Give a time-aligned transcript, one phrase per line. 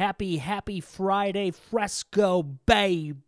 [0.00, 3.18] Happy, happy Friday, Fresco babies.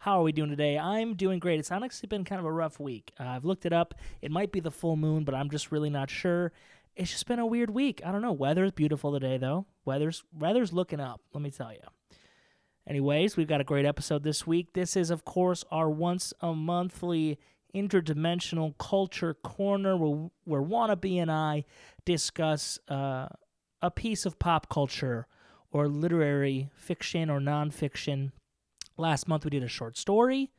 [0.00, 0.78] How are we doing today?
[0.78, 1.58] I'm doing great.
[1.58, 3.10] It's honestly been kind of a rough week.
[3.18, 3.94] Uh, I've looked it up.
[4.20, 6.52] It might be the full moon, but I'm just really not sure.
[6.94, 8.02] It's just been a weird week.
[8.04, 8.34] I don't know.
[8.34, 9.64] Weather's beautiful today, though.
[9.86, 11.22] Weather's weather's looking up.
[11.32, 11.80] Let me tell you.
[12.86, 14.74] Anyways, we've got a great episode this week.
[14.74, 17.38] This is, of course, our once a monthly
[17.74, 21.64] interdimensional culture corner where, where Wannabe and I
[22.04, 23.28] discuss uh,
[23.82, 25.26] a piece of pop culture
[25.70, 28.32] or literary fiction or nonfiction.
[28.96, 30.50] Last month we did a short story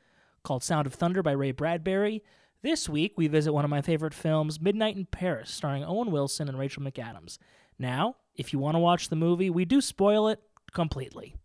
[0.43, 2.23] called Sound of Thunder by Ray Bradbury.
[2.61, 6.47] This week we visit one of my favorite films, Midnight in Paris, starring Owen Wilson
[6.47, 7.37] and Rachel McAdams.
[7.79, 10.41] Now, if you want to watch the movie, we do spoil it
[10.73, 11.35] completely.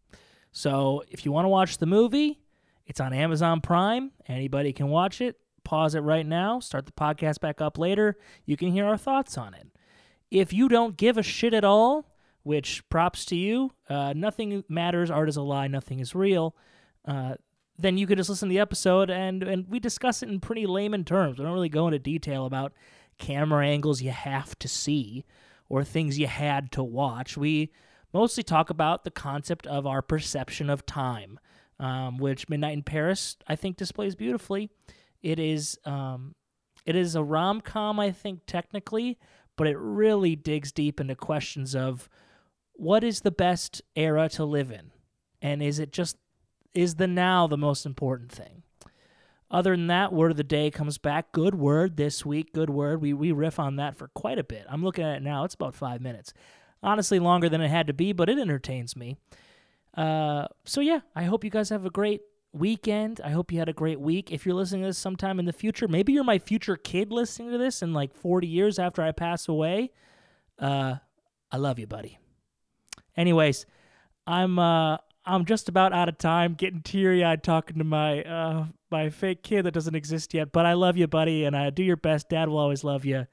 [0.52, 2.40] So if you want to watch the movie,
[2.86, 4.12] it's on Amazon Prime.
[4.28, 5.38] Anybody can watch it.
[5.64, 6.60] Pause it right now.
[6.60, 8.18] Start the podcast back up later.
[8.44, 9.66] You can hear our thoughts on it.
[10.32, 12.10] If you don't give a shit at all,
[12.42, 15.10] which props to you, uh, nothing matters.
[15.10, 15.68] Art is a lie.
[15.68, 16.56] Nothing is real.
[17.06, 17.34] Uh,
[17.78, 20.64] then you could just listen to the episode and and we discuss it in pretty
[20.64, 21.38] layman terms.
[21.38, 22.72] We don't really go into detail about
[23.18, 25.26] camera angles you have to see
[25.68, 27.36] or things you had to watch.
[27.36, 27.70] We
[28.14, 31.38] mostly talk about the concept of our perception of time,
[31.78, 34.70] um, which Midnight in Paris I think displays beautifully.
[35.22, 36.34] It is um,
[36.86, 39.18] it is a rom com I think technically,
[39.56, 42.08] but it really digs deep into questions of
[42.72, 44.90] what is the best era to live in,
[45.40, 46.16] and is it just
[46.74, 48.62] is the now the most important thing?
[49.50, 51.30] Other than that, word of the day comes back.
[51.32, 52.54] Good word this week.
[52.54, 53.02] Good word.
[53.02, 54.64] We we riff on that for quite a bit.
[54.68, 55.44] I'm looking at it now.
[55.44, 56.32] It's about five minutes
[56.82, 59.16] honestly longer than it had to be, but it entertains me.
[59.96, 63.20] Uh, so yeah, I hope you guys have a great weekend.
[63.24, 64.30] I hope you had a great week.
[64.30, 67.50] If you're listening to this sometime in the future, maybe you're my future kid listening
[67.52, 69.90] to this in like 40 years after I pass away.
[70.58, 70.96] Uh,
[71.50, 72.18] I love you, buddy.
[73.16, 73.66] Anyways,
[74.26, 78.66] I'm uh I'm just about out of time, getting teary eyed talking to my uh
[78.90, 80.52] my fake kid that doesn't exist yet.
[80.52, 82.28] But I love you, buddy, and I do your best.
[82.28, 83.26] Dad will always love you.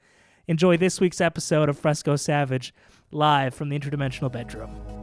[0.46, 2.74] Enjoy this week's episode of Fresco Savage
[3.12, 4.99] live from the interdimensional bedroom.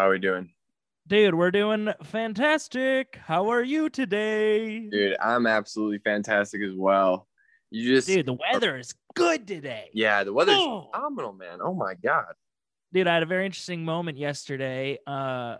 [0.00, 0.48] How are we doing?
[1.08, 3.18] Dude, we're doing fantastic.
[3.22, 4.88] How are you today?
[4.88, 7.28] Dude, I'm absolutely fantastic as well.
[7.70, 9.90] You just Dude, the weather is good today.
[9.92, 10.88] Yeah, the weather's Oh.
[10.90, 11.58] phenomenal, man.
[11.60, 12.32] Oh my god.
[12.94, 14.98] Dude, I had a very interesting moment yesterday.
[15.06, 15.58] Uh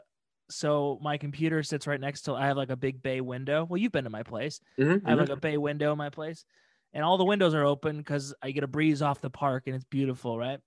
[0.48, 3.66] so my computer sits right next to I have like a big bay window.
[3.68, 4.58] Well, you've been to my place.
[4.78, 5.28] Mhm, I have mhm.
[5.28, 6.46] like a bay window in my place.
[6.94, 9.76] And all the windows are open because I get a breeze off the park and
[9.76, 10.60] it's beautiful, right?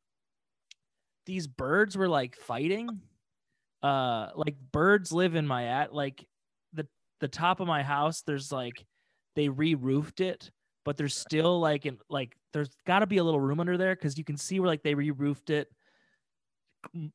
[1.26, 3.02] These birds were like fighting.
[3.84, 6.26] Uh like birds live in my at like
[6.74, 6.88] the
[7.20, 8.86] the top of my house, there's like
[9.36, 10.50] they re-roofed it,
[10.86, 14.18] but there's still like in like there's gotta be a little room under there because
[14.18, 15.68] you can see where like they re-roofed it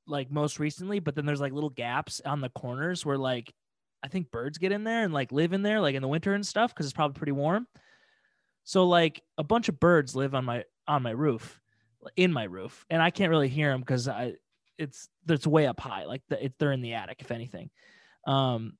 [0.06, 3.52] like most recently, but then there's like little gaps on the corners where like
[4.02, 6.34] I think birds get in there and like live in there like in the winter
[6.34, 7.66] and stuff because it's probably pretty warm.
[8.64, 11.60] So like a bunch of birds live on my on my roof,
[12.16, 14.34] in my roof, and I can't really hear them because I
[14.78, 16.04] it's it's way up high.
[16.04, 17.70] Like the, it, they're in the attic, if anything.
[18.26, 18.74] Um,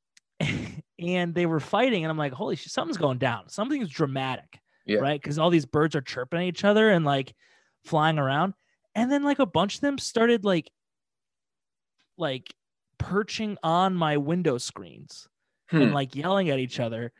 [0.98, 3.48] and they were fighting, and I'm like, holy shit, something's going down.
[3.48, 4.98] Something's dramatic, Yeah.
[5.00, 5.20] right?
[5.20, 7.34] Because all these birds are chirping at each other and like
[7.84, 8.54] flying around,
[8.94, 10.70] and then like a bunch of them started like
[12.16, 12.53] like
[12.98, 15.28] perching on my window screens
[15.70, 15.82] Hmm.
[15.82, 17.12] and like yelling at each other.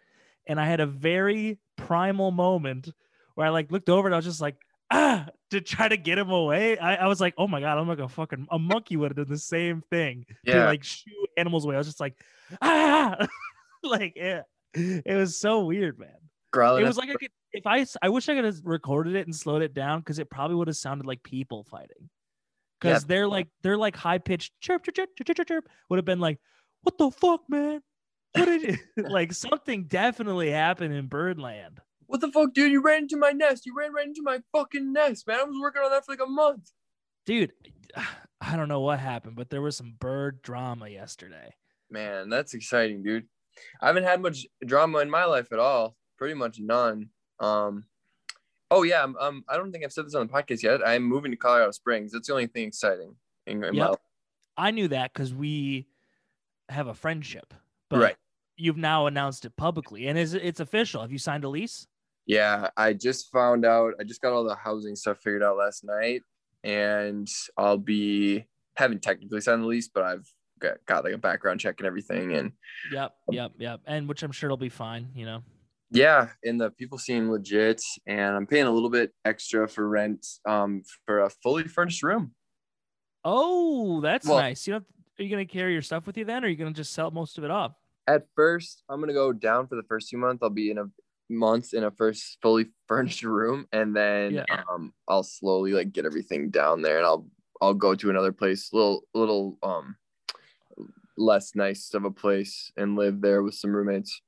[0.47, 2.89] And I had a very primal moment
[3.35, 4.57] where I like looked over and I was just like,
[4.91, 6.79] ah, to try to get him away.
[6.79, 9.17] I, I was like, oh my God, I'm like a fucking, a monkey would have
[9.17, 10.67] done the same thing to Yeah.
[10.67, 11.75] like shoo animals away.
[11.75, 12.15] I was just like,
[12.61, 13.27] ah,
[13.83, 14.43] like, yeah,
[14.75, 16.11] it was so weird, man.
[16.53, 19.15] Growling It was like if I could, if I, I wish I could have recorded
[19.17, 22.09] it and slowed it down because it probably would have sounded like people fighting.
[22.81, 26.05] Because they're like, they're like high pitched chirp, chirp, chirp, chirp, chirp, chirp, would have
[26.05, 26.39] been like,
[26.83, 27.81] what the fuck, man?
[28.35, 29.33] What did you like?
[29.33, 31.81] Something definitely happened in Birdland.
[32.09, 32.73] What the fuck, dude?
[32.73, 33.65] You ran into my nest.
[33.67, 35.39] You ran right into my fucking nest, man.
[35.41, 36.73] I was working on that for like a month.
[37.25, 37.53] Dude,
[38.41, 41.55] I don't know what happened, but there was some bird drama yesterday.
[41.91, 43.29] Man, that's exciting, dude.
[43.81, 45.97] I haven't had much drama in my life at all.
[46.17, 47.11] pretty much none.
[47.41, 47.85] Um,
[48.71, 50.81] oh yeah, I'm, um, I don't think I've said this on the podcast yet.
[50.87, 52.13] I'm moving to Colorado Springs.
[52.13, 53.15] That's the only thing exciting.
[53.47, 53.89] In, in my Yep.
[53.91, 53.99] life.
[54.57, 55.87] I knew that because we
[56.69, 57.55] have a friendship.
[57.89, 58.17] But Right.
[58.57, 61.01] you've now announced it publicly, and is it's official?
[61.03, 61.87] Have you signed a lease?
[62.29, 63.95] Yeah, I just found out.
[63.99, 66.23] I just got all the housing stuff figured out last night,
[66.63, 67.27] and
[67.57, 68.45] I'll be
[68.77, 70.31] haven't technically signed the lease, but I've
[70.61, 72.35] got, got like a background check and everything.
[72.35, 72.53] And
[72.93, 73.81] Yep, yep, yep.
[73.87, 75.09] And which I'm sure it'll be fine.
[75.15, 75.43] You know.
[75.91, 80.25] yeah, and the people seem legit, and I'm paying a little bit extra for rent,
[80.47, 82.35] um, for a fully furnished room.
[83.25, 84.67] Oh, that's Well- nice.
[84.67, 84.81] You know,
[85.19, 87.11] are you gonna carry your stuff with you then, or are you gonna just sell
[87.11, 87.73] most of it off?
[88.07, 90.43] At first, I'm gonna go down for the first two months.
[90.43, 90.85] I'll be in a
[91.31, 94.65] month in a first fully furnished room, and then Yeah.
[94.71, 97.29] um, I'll slowly like get everything down there, and I'll
[97.61, 99.97] I'll go to another place, little little um
[101.17, 104.21] less nice of a place, and live there with some roommates.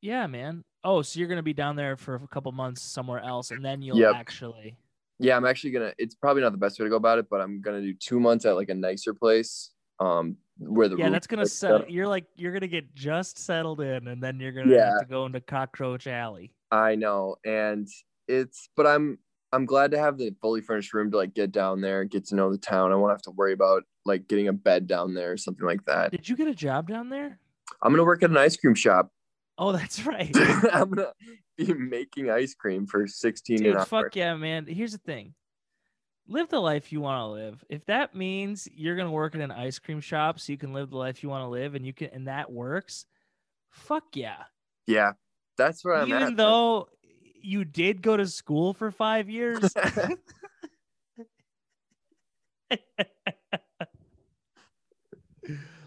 [0.00, 0.64] Yeah, man.
[0.84, 3.82] Oh, so you're gonna be down there for a couple months somewhere else, and then
[3.82, 4.10] you'll Yep.
[4.10, 4.76] actually.
[5.18, 5.94] Yeah, I'm actually gonna.
[5.98, 8.18] It's probably not the best way to go about it, but I'm gonna do two
[8.20, 9.70] months at like a nicer place,
[10.02, 11.90] um, where the Yeah, that's gonna set.
[11.90, 14.86] You're like you're gonna get just settled in, and then you're gonna Yeah.
[14.86, 16.52] have to go into Cockroach Alley.
[16.70, 17.88] I know, and
[18.28, 19.18] it's but I'm
[19.52, 22.34] I'm glad to have the fully furnished room to like get down there, get to
[22.34, 22.92] know the town.
[22.92, 25.84] I won't have to worry about like getting a bed down there or something like
[25.84, 26.10] that.
[26.10, 27.38] Did you get a job down there?
[27.82, 29.10] I'm gonna work at an ice cream shop.
[29.58, 30.34] Oh, that's right.
[30.72, 31.12] I'm gonna
[31.58, 33.84] be making ice cream for 16 an Dude, hour.
[33.84, 34.66] fuck yeah, man.
[34.66, 35.34] Here's the thing.
[36.28, 37.64] Live the life you want to live.
[37.68, 40.90] If that means you're gonna work in an ice cream shop so you can live
[40.90, 43.06] the life you want to live and you can and that works,
[43.70, 44.44] fuck yeah.
[44.86, 45.12] Yeah,
[45.56, 46.36] that's where I'm Even at.
[46.36, 46.88] though
[47.42, 49.74] you did go to school for five years.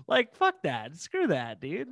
[0.08, 0.96] like fuck that.
[0.98, 1.90] Screw that, dude.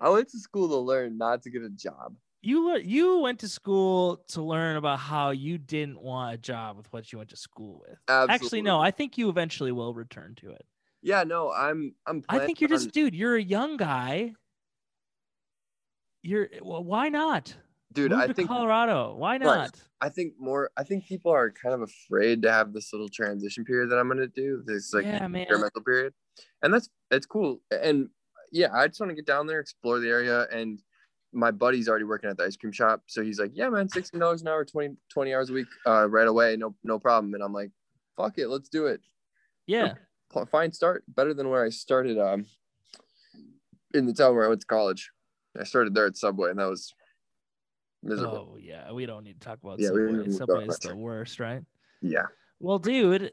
[0.00, 2.14] I went to school to learn, not to get a job.
[2.44, 6.92] You you went to school to learn about how you didn't want a job with
[6.92, 7.98] what you went to school with.
[8.08, 8.34] Absolutely.
[8.34, 8.80] Actually, no.
[8.80, 10.64] I think you eventually will return to it.
[11.02, 11.94] Yeah, no, I'm.
[12.06, 12.24] I'm.
[12.28, 13.14] I think you're just, dude.
[13.14, 14.32] You're a young guy.
[16.22, 16.82] You're well.
[16.82, 17.54] Why not,
[17.92, 18.10] dude.
[18.10, 18.48] Move I think.
[18.48, 19.14] Colorado?
[19.16, 19.80] Why not?
[20.00, 20.70] I think more.
[20.76, 24.08] I think people are kind of afraid to have this little transition period that I'm
[24.08, 24.64] gonna do.
[24.66, 26.12] This like yeah, experimental period,
[26.62, 27.60] and that's it's cool.
[27.70, 28.08] And
[28.50, 30.80] yeah, I just want to get down there, explore the area, and
[31.32, 34.20] my buddy's already working at the ice cream shop, so he's like, "Yeah, man, sixteen
[34.20, 37.42] dollars an hour, 20, 20 hours a week, uh, right away, no no problem." And
[37.42, 37.70] I'm like,
[38.16, 39.00] "Fuck it, let's do it."
[39.66, 39.94] Yeah,
[40.50, 42.18] Fine start, better than where I started.
[42.18, 42.46] Um,
[43.94, 45.10] in the town where I went to college,
[45.58, 46.94] I started there at Subway, and that was
[48.02, 48.52] miserable.
[48.54, 50.30] Oh yeah, we don't need to talk about Yeah, Subway.
[50.30, 51.62] Subway is the worst, right?
[52.00, 52.26] Yeah.
[52.60, 53.32] Well, dude,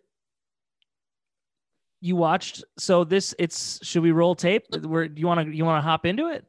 [2.02, 2.64] you watched.
[2.78, 3.80] So this, it's.
[3.86, 4.66] Should we roll tape?
[4.84, 5.56] Where you want to?
[5.56, 6.46] You want to hop into it?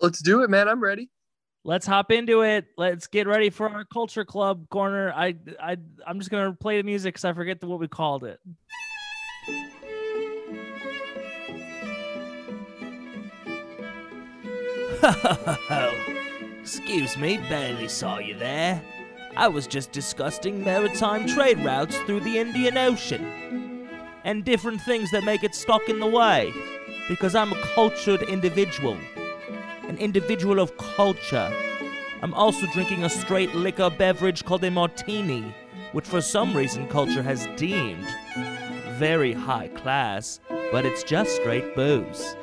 [0.00, 0.68] Let's do it, man.
[0.68, 1.10] I'm ready.
[1.64, 2.66] Let's hop into it.
[2.76, 5.12] Let's get ready for our culture club corner.
[5.12, 5.76] I, I,
[6.06, 8.38] I'm just gonna play the music because I forget the, what we called it.
[16.60, 18.82] Excuse me, barely saw you there.
[19.36, 23.88] I was just discussing maritime trade routes through the Indian Ocean
[24.24, 26.52] and different things that make it stuck in the way.
[27.08, 28.96] Because I'm a cultured individual,
[29.88, 31.52] an individual of culture.
[32.22, 35.54] I'm also drinking a straight liquor beverage called a martini,
[35.92, 38.06] which for some reason culture has deemed
[38.96, 40.40] very high class,
[40.72, 42.34] but it's just straight booze.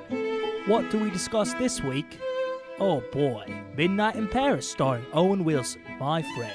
[0.68, 2.20] What do we discuss this week?
[2.80, 6.54] Oh boy, Midnight in Paris starring Owen Wilson, my friend.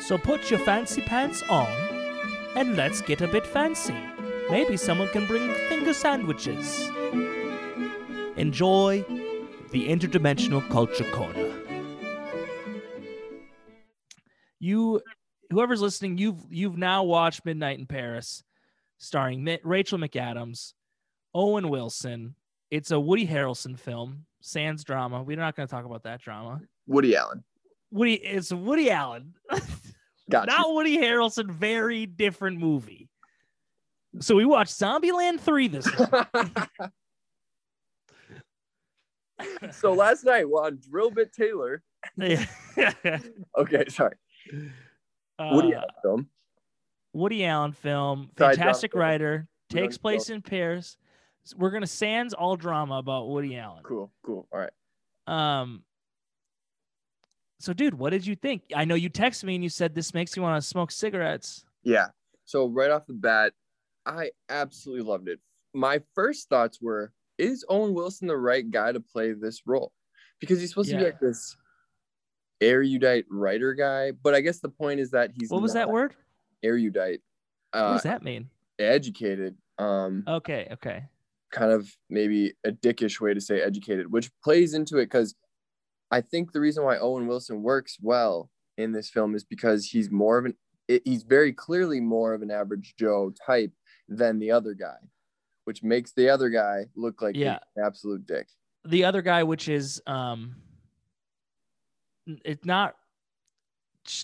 [0.00, 1.72] So put your fancy pants on
[2.56, 3.96] and let's get a bit fancy.
[4.50, 6.90] Maybe someone can bring finger sandwiches.
[8.36, 9.04] Enjoy
[9.74, 11.52] the interdimensional culture corner.
[14.60, 15.00] You,
[15.50, 18.44] whoever's listening, you've you've now watched Midnight in Paris,
[18.98, 20.74] starring Mi- Rachel McAdams,
[21.34, 22.36] Owen Wilson.
[22.70, 25.24] It's a Woody Harrelson film, sans drama.
[25.24, 26.60] We're not going to talk about that drama.
[26.86, 27.42] Woody Allen.
[27.90, 29.34] Woody, it's Woody Allen,
[30.30, 30.56] Got you.
[30.56, 31.50] not Woody Harrelson.
[31.50, 33.08] Very different movie.
[34.20, 36.08] So we watched Zombieland three this week.
[39.72, 41.82] so last night on Drillbit Taylor.
[42.16, 42.44] Yeah.
[43.56, 44.14] Okay, sorry.
[45.38, 46.28] Woody Uh, Allen film.
[47.12, 49.06] Woody Allen film, fantastic drama.
[49.06, 50.96] writer, takes place in Paris.
[51.56, 53.82] We're gonna sans all drama about Woody Allen.
[53.84, 54.46] Cool, cool.
[54.52, 54.72] All right.
[55.26, 55.82] Um.
[57.60, 58.62] So, dude, what did you think?
[58.74, 61.64] I know you texted me and you said this makes you want to smoke cigarettes.
[61.82, 62.08] Yeah.
[62.44, 63.52] So right off the bat,
[64.04, 65.38] I absolutely loved it.
[65.72, 69.92] My first thoughts were, is Owen Wilson the right guy to play this role?
[70.40, 71.56] Because he's supposed to be like this
[72.60, 74.12] erudite writer guy.
[74.12, 76.14] But I guess the point is that he's What was that word?
[76.62, 77.20] Erudite,
[77.72, 78.48] What uh, does that mean?
[78.78, 79.56] educated.
[79.78, 81.04] Um, Okay, okay.
[81.50, 85.34] kind of maybe a dickish way to say educated, which plays into it because
[86.10, 90.10] I think the reason why Owen Wilson works well in this film is because he's
[90.10, 90.54] more of an
[90.88, 93.72] it, he's very clearly more of an average Joe type
[94.08, 94.96] than the other guy,
[95.64, 97.58] which makes the other guy look like Yeah.
[97.76, 98.48] an absolute dick.
[98.84, 100.56] The other guy, which is um,
[102.44, 102.96] it's not.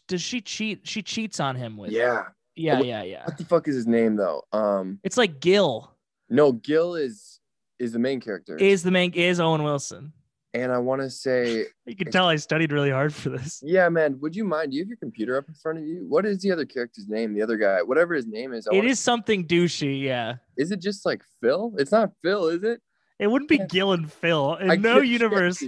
[0.06, 0.86] Does she cheat?
[0.86, 1.90] She cheats on him with.
[1.92, 2.24] Yeah.
[2.54, 3.24] yeah, What- yeah, yeah.
[3.24, 4.42] What the fuck is his name though?
[4.52, 5.90] Um, It's like Gil
[6.28, 7.40] no, Gil is
[7.78, 10.12] is the main character, is the main is Owen Wilson.
[10.54, 13.60] And I want to say, You can tell I studied really hard for this.
[13.64, 14.18] yeah, man.
[14.20, 14.70] Would you mind?
[14.72, 16.04] Do you have your computer up in front of you?
[16.08, 17.34] What is the other character's name?
[17.34, 18.66] The other guy, whatever his name is.
[18.66, 20.36] I It wanna- something douchey, yeah.
[20.56, 21.74] Is it just like Phil?
[21.78, 22.80] It's not Phil, is it?
[23.18, 23.66] It wouldn't be Yeah.
[23.66, 25.62] Gil and Phil in I no universe.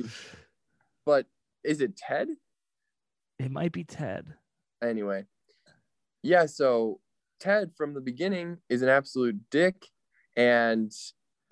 [1.04, 1.26] But
[1.64, 2.28] is it Ted?
[3.38, 4.26] It might be Ted.
[4.82, 5.26] Anyway,
[6.22, 6.46] yeah.
[6.46, 7.00] So
[7.40, 9.86] Ted from the beginning is an absolute dick,
[10.36, 10.90] and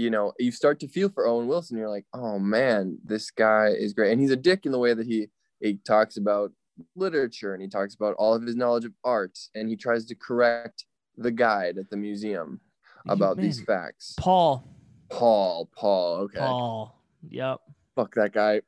[0.01, 1.77] you know you start to feel for Owen Wilson.
[1.77, 4.95] You're like, oh man, this guy is great, and he's a dick in the way
[4.95, 5.29] that he
[5.61, 6.53] he talks about
[6.97, 10.15] literature and he talks about all of his knowledge of art, and he tries to
[10.15, 10.87] correct
[11.19, 12.61] the guide at the museum
[13.09, 14.15] about these facts.
[14.19, 14.65] Paul.
[15.11, 16.39] Paul, Paul, okay.
[16.39, 17.03] Paul.
[17.29, 17.59] Yep.
[17.97, 18.63] fuck that guy.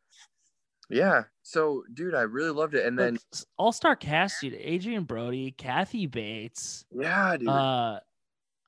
[0.91, 1.23] Yeah.
[1.43, 2.85] So, dude, I really loved it.
[2.85, 3.19] And then,
[3.57, 4.55] All star cast, dude.
[4.55, 6.85] Adrien Brody, Kathy Bates.
[6.91, 7.49] yeah, dude.
[7.49, 8.01] Uh,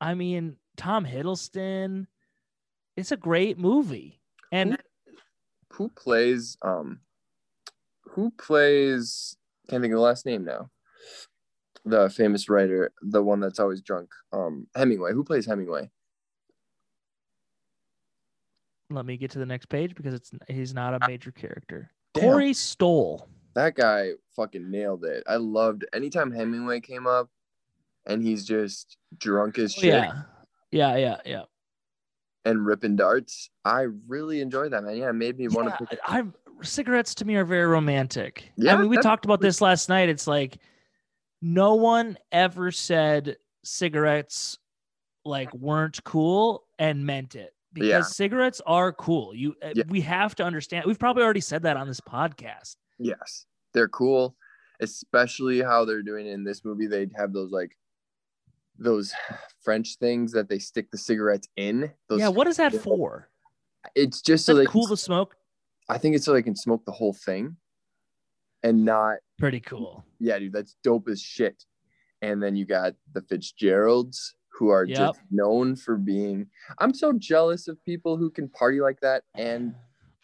[0.00, 2.06] I mean, Tom Hiddleston.
[2.96, 4.20] It's a great movie.
[4.52, 4.78] And
[5.70, 6.56] who plays?
[6.62, 7.00] Um,
[8.02, 9.36] who plays?
[9.68, 10.70] Can't think of the last name now.
[11.84, 14.10] The famous writer, the one that's always drunk.
[14.32, 15.12] Um, Hemingway.
[15.12, 15.90] Who plays Hemingway?
[18.90, 21.90] let me get to the next page because it's he's not a major character.
[22.12, 22.24] Damn.
[22.24, 23.28] Corey Stoll.
[23.54, 25.24] That guy fucking nailed it.
[25.26, 27.28] I loved anytime Hemingway came up,
[28.06, 30.22] and he's just drunk as shit Oh, Yeah.
[30.70, 31.42] Yeah, yeah, yeah.
[32.44, 33.50] And ripping darts.
[33.64, 34.96] I really enjoy that, man.
[34.96, 35.98] Yeah, it made me want yeah, to pick.
[36.06, 38.50] I, I'm cigarettes to me are very romantic.
[38.56, 40.08] Yeah, I mean, we talked about this last night.
[40.08, 40.58] It's like
[41.42, 44.58] no one ever said cigarettes
[45.24, 48.02] like weren't cool and meant it because Yeah.
[48.02, 49.34] cigarettes are cool.
[49.34, 49.84] You uh, Yeah.
[49.88, 50.84] we have to understand.
[50.86, 52.76] We've probably already said that on this podcast.
[52.98, 54.36] Yes, they're cool,
[54.80, 56.86] especially how they're doing it in this movie.
[56.86, 57.76] They have those like
[58.78, 59.12] those
[59.62, 61.93] French things that they stick the cigarettes in.
[62.09, 63.28] Those, yeah, what is that for?
[63.95, 65.37] It's just so they cool can, to smoke?
[65.88, 67.57] I think it's so they can smoke the whole thing,
[68.62, 69.19] and not.
[69.38, 70.04] Pretty cool.
[70.19, 71.64] Yeah, dude, that's dope as shit.
[72.23, 74.97] And then you got the Fitzgeralds, who are Yep.
[74.97, 76.47] just known for being.
[76.78, 79.75] I'm so jealous of people who can party like that and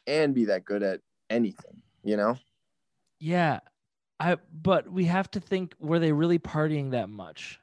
[0.06, 1.82] and be that good at anything.
[2.02, 2.36] You know.
[3.18, 3.60] Yeah.
[4.18, 7.58] I but we have to think were they really partying that much?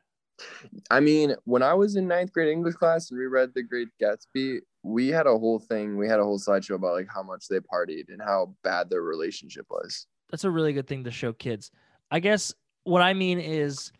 [0.91, 3.89] I mean, when I was in ninth grade English class and we read The Great
[4.01, 7.48] Gatsby, we had a whole thing, we had a whole slideshow about like how much
[7.48, 10.08] they partied and how bad their relationship was.
[10.29, 11.72] That's a really good thing to show kids.
[12.12, 12.53] I guess
[12.84, 13.91] what I mean is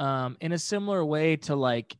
[0.00, 1.96] um in a similar way to like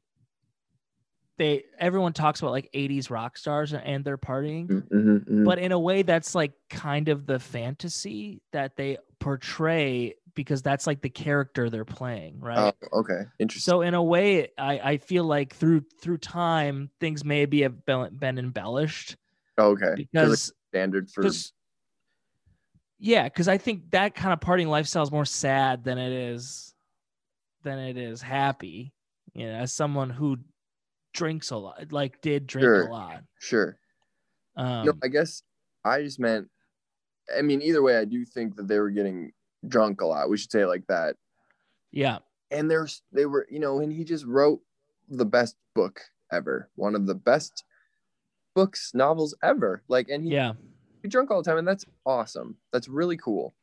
[1.38, 5.45] they everyone talks about like 80s rock stars and their partying, Mhm, mhm.
[5.45, 10.86] but in a way that's like kind of the fantasy that they portray because that's
[10.86, 12.74] like the character they're playing, right?
[12.92, 13.70] Oh, okay, interesting.
[13.72, 18.16] So in a way, I, I feel like through through time things maybe have been,
[18.16, 19.16] been embellished
[19.58, 21.52] okay, 'Cause, like, because standard for because
[22.98, 26.74] yeah, because I think that kind of partying lifestyle is more sad than it is
[27.62, 28.94] than it is happy.
[29.34, 30.38] You know, as someone who
[31.14, 32.82] drinks a lot, like did drink Sure.
[32.86, 33.24] a lot.
[33.40, 33.78] sure.
[34.56, 35.42] Um, no, I guess
[35.84, 36.48] I just meant.
[37.36, 39.32] I mean, either way, I do think that they were getting
[39.69, 40.28] drunk a lot.
[40.31, 41.16] We should say it like that.
[41.90, 42.19] yeah,
[42.50, 44.61] And there's they were, you know, and he just wrote
[45.09, 46.00] the best book
[46.33, 47.64] ever, one of the best
[48.54, 49.83] books novels ever.
[49.88, 50.52] Like, and he yeah,
[51.02, 52.57] be drunk all the time, and that's awesome.
[52.73, 53.54] That's really cool.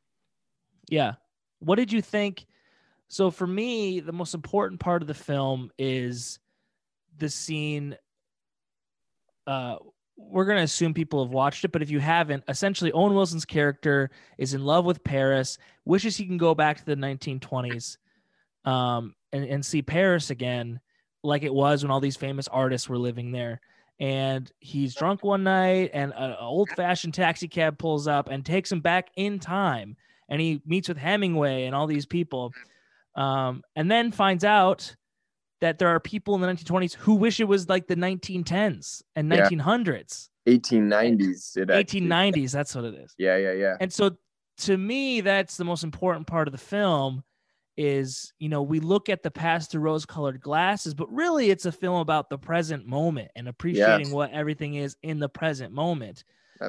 [0.89, 1.13] yeah.
[1.61, 2.45] What did you think?
[3.09, 6.39] So for me, the most important part of the film is
[7.17, 7.97] the scene.
[9.45, 9.75] Uh,
[10.19, 14.11] we're gonna assume people have watched it, but if you haven't, essentially Owen Wilson's character
[14.37, 17.97] is in love with Paris, wishes he can go back to the 1920s,
[18.65, 20.79] um, and, and see Paris again,
[21.23, 23.61] like it was when all these famous artists were living there.
[23.99, 28.79] And he's drunk one night, and an old-fashioned taxi cab pulls up and takes him
[28.79, 29.97] back in time,
[30.29, 32.53] and he meets with Hemingway and all these people,
[33.15, 34.95] um, and then finds out
[35.61, 39.29] that there are people in the 1920s who wish it was like the 1910s and
[39.31, 39.47] Yeah.
[39.49, 41.57] 1900s, 1890s.
[41.57, 42.51] It actually- 1890s.
[42.51, 43.13] That's what it is.
[43.17, 43.77] Yeah, yeah, yeah.
[43.79, 44.17] And so
[44.59, 47.23] to me, that's the most important part of the film.
[47.81, 51.71] Is you know we look at the past through rose-colored glasses, but really it's a
[51.71, 54.13] film about the present moment and appreciating Yes.
[54.13, 56.25] what everything is in the present moment,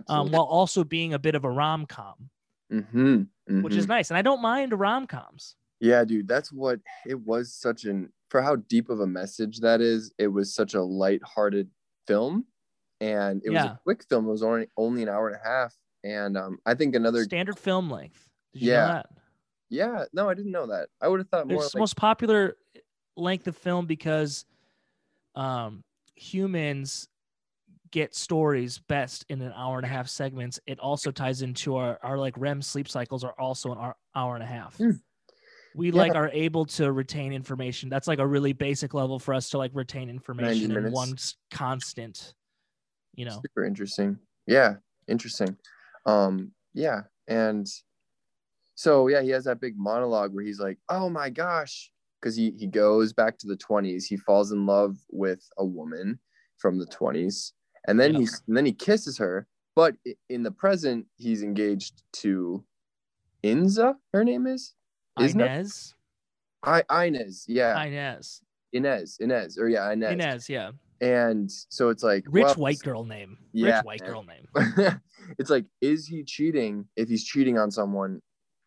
[0.07, 2.31] um, while also being a bit of a rom-com,
[2.93, 4.11] hmm which is nice.
[4.13, 5.57] And I don't mind rom-coms.
[5.81, 9.81] Yeah, dude, that's what it was such an for how deep of a message that
[9.81, 10.13] is.
[10.19, 11.69] It was such a light-hearted
[12.07, 12.47] film,
[13.01, 14.27] and it was a quick film.
[14.27, 17.25] It was only only an hour and a half, and um, I think another.
[17.25, 18.29] Standard film length.
[18.55, 18.81] Did you Yeah.
[18.81, 19.07] know that?
[19.73, 20.89] Yeah, no, I didn't know that.
[21.01, 21.63] I would have thought more.
[21.63, 22.57] It's the most popular
[23.17, 24.45] length of film because
[25.37, 25.85] um,
[26.17, 27.07] humans
[27.93, 30.59] get stories best in an hour and a half segments.
[30.67, 34.35] It also ties into our, our like REM sleep cycles are also an hour, hour
[34.35, 34.77] and a half.
[34.77, 34.91] Hmm.
[35.75, 35.97] We Yeah.
[35.99, 37.89] like are able to retain information.
[37.89, 41.17] That's like a really basic level for us to like retain information in one
[41.51, 42.35] constant,
[43.15, 43.41] you know.
[43.47, 44.19] super interesting.
[44.47, 45.57] Yeah, interesting.
[46.07, 47.67] Um, yeah, and
[48.75, 52.51] so yeah, he has that big monologue where he's like, "Oh my gosh," because he
[52.53, 54.07] he goes back to the twenties.
[54.07, 56.19] He falls in love with a woman
[56.59, 57.53] from the twenties,
[57.87, 58.21] and then Yeah.
[58.21, 59.47] he's and then he kisses her.
[59.77, 59.95] But
[60.29, 62.65] in the present, he's engaged to
[63.45, 63.97] Inza.
[64.13, 64.75] Her name is
[65.21, 65.45] Isn't it?
[65.51, 65.95] Inez.
[66.63, 67.45] I Inez.
[67.49, 68.43] Yeah, Inez.
[68.73, 69.19] Inez.
[69.21, 69.59] Inez.
[69.59, 70.13] Or yeah, Inez.
[70.13, 70.71] Inez, yeah.
[71.01, 73.39] And so it's like Rich well, white girl name.
[73.53, 74.11] Yeah, Rich white man.
[74.11, 75.01] girl name.
[75.39, 78.21] it's like, is he cheating if he's cheating on someone?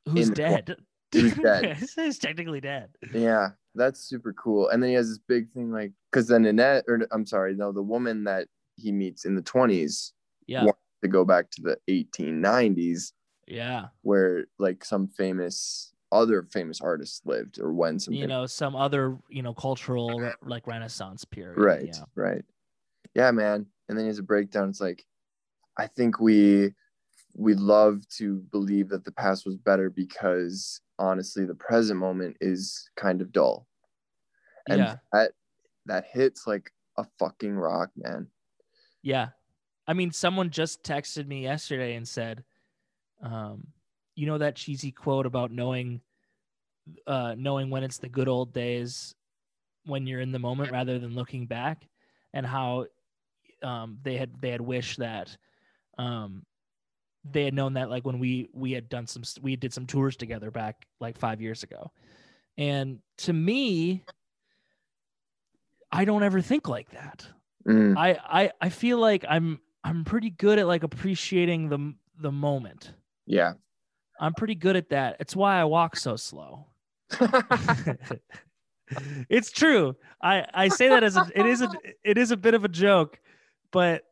[0.08, 0.76] Who's the dead?
[1.12, 1.78] Who's dead.
[1.96, 2.90] He's technically dead.
[3.14, 4.70] Yeah, that's super cool.
[4.70, 7.72] And then he has this big thing like, because then Annette, or I'm sorry, no,
[7.72, 10.14] the woman that he meets in the 20s
[10.48, 10.66] Yeah.
[11.04, 13.12] To go back to the 1890s,
[13.48, 13.88] Yeah.
[14.02, 19.18] where like some famous other famous artists lived, or when some you know some other
[19.30, 22.46] you know cultural like renaissance period right, yeah right,
[23.16, 23.66] yeah, man.
[23.90, 24.70] And then he has a breakdown.
[24.70, 25.04] It's like,
[25.78, 26.74] I think we
[27.36, 32.90] we love to believe that the past was better because honestly, the present moment is
[32.96, 33.68] kind of dull.
[34.70, 35.32] And yeah that
[35.88, 38.28] that hits like a fucking rock, man.
[39.02, 39.30] yeah
[39.88, 42.44] i mean someone just texted me yesterday and said
[43.22, 43.68] um
[44.16, 46.00] you know that cheesy quote about knowing
[47.08, 49.16] uh knowing when it's the good old days
[49.86, 51.88] when you're in the moment rather than looking back
[52.34, 52.86] and how
[53.62, 55.36] um they had they had wished that
[55.98, 56.46] um
[57.24, 60.18] they had known that like when we we had done some we did some tours
[60.18, 61.92] together back like 5 years ago
[62.58, 64.04] and to me
[65.92, 67.28] I don't ever think like that.
[67.68, 72.32] Mm, I I I feel like I'm I'm pretty good at like appreciating the the
[72.32, 72.94] moment.
[73.26, 73.54] yeah.
[74.20, 75.18] I'm pretty good at that.
[75.20, 76.68] It's why I walk so slow.
[79.30, 79.96] it's true.
[80.22, 81.70] I I say that as a it is a
[82.04, 83.20] it is a bit of a joke,
[83.72, 84.04] but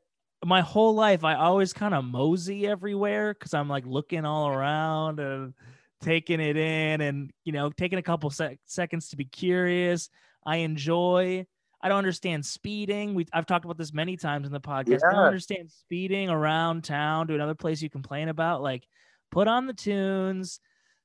[0.43, 5.19] my whole life I always kind of mosey everywhere because I'm like looking all around
[5.19, 5.53] and
[6.01, 10.09] taking it in and you know taking a couple sec- seconds to be curious.
[10.45, 11.45] I enjoy.
[11.83, 13.15] I don't understand speeding.
[13.15, 15.01] We I've talked about this many times in the podcast.
[15.07, 18.61] I don't understand speeding around town to another place you complain about.
[18.61, 18.83] Like,
[19.31, 20.59] put on the tunes,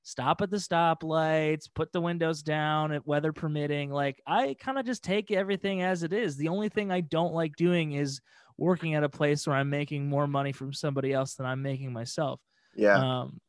[0.07, 3.91] stop at the stoplights, put the windows down, at weather permitting.
[3.91, 6.37] Like, I kind of just take everything as it is.
[6.37, 8.21] The only thing I don't like doing is
[8.57, 11.93] working at a place where I'm making more money from somebody else than I'm making
[11.93, 12.41] myself.
[12.77, 12.97] yeah.
[12.97, 13.41] Um,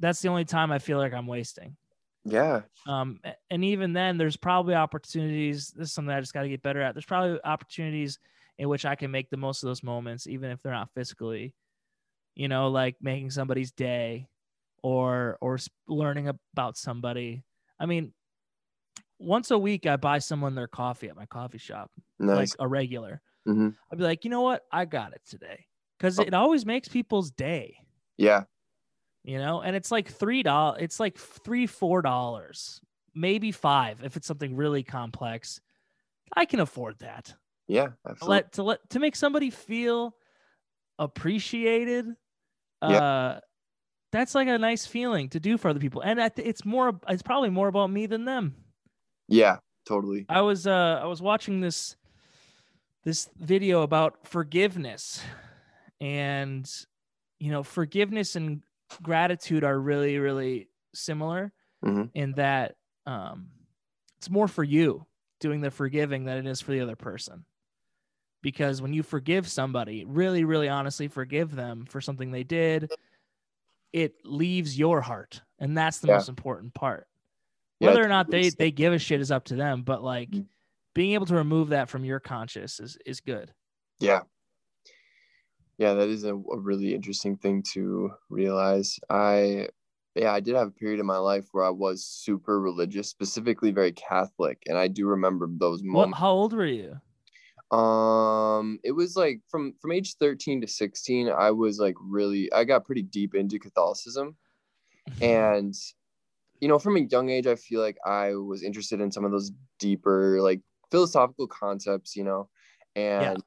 [0.00, 1.76] that's the only time I feel like I'm wasting.
[2.26, 2.60] yeah.
[2.86, 3.18] Um,
[3.50, 5.70] and even then, there's probably opportunities.
[5.70, 6.94] This is something I just got to get better at.
[6.94, 8.18] There's probably opportunities
[8.58, 11.54] in which I can make the most of those moments, even if they're not physically,
[12.34, 14.28] you know, like making somebody's day
[14.82, 17.44] or or learning about somebody.
[17.78, 18.12] I mean,
[19.18, 22.36] once a week, I buy someone their coffee at my coffee shop, Nice.
[22.36, 23.20] like a regular.
[23.46, 25.66] hmm I'd be like, you know what, I got it today,
[25.98, 26.22] because Oh.
[26.22, 27.76] it always makes people's day
[28.18, 28.44] Yeah.
[29.24, 32.80] you know and it's like three dollars it's like three four dollars
[33.14, 35.60] maybe five if it's something really complex
[36.36, 37.34] i can afford that
[37.68, 37.86] Yeah.
[37.88, 38.28] to Absolutely.
[38.36, 40.16] let to let to make somebody feel
[40.98, 42.06] appreciated
[42.82, 42.98] Yeah.
[42.98, 43.40] uh
[44.12, 47.22] that's like a nice feeling to do for other people and th- it's more it's
[47.22, 48.54] probably more about me than them
[49.28, 49.58] yeah.
[49.86, 50.26] Totally.
[50.28, 51.96] i was uh i was watching this
[53.04, 55.20] this video about forgiveness
[56.00, 56.70] and
[57.40, 58.62] you know forgiveness and
[59.02, 61.52] gratitude are really really similar
[61.84, 62.10] Mhm.
[62.14, 63.48] in that um
[64.18, 65.04] it's more for you
[65.40, 67.44] doing the forgiving than it is for the other person
[68.42, 72.88] because when you forgive somebody really really honestly forgive them for something they did
[73.92, 76.14] it leaves your heart and that's the Yeah.
[76.14, 77.08] most important part
[77.80, 80.30] Yeah, whether or not they they give a shit is up to them but like
[80.30, 80.48] Mhm.
[80.94, 83.52] being able to remove that from your conscious is is good
[84.00, 84.22] Yeah.
[85.78, 88.98] Yeah, that is a, a really interesting thing to realize.
[89.10, 89.68] I
[90.14, 93.70] yeah, I did have a period in my life where I was super religious, specifically
[93.70, 96.18] very Catholic, and I do remember those What, moments.
[96.18, 97.00] how old were you?
[97.72, 102.64] Um, it was like from from age 13 to 16, I was like really I
[102.64, 104.36] got pretty deep into Catholicism.
[105.20, 105.74] And
[106.60, 109.32] you know, from a young age, I feel like I was interested in some of
[109.32, 110.60] those deeper like
[110.92, 112.48] philosophical concepts, you know,
[112.94, 113.42] and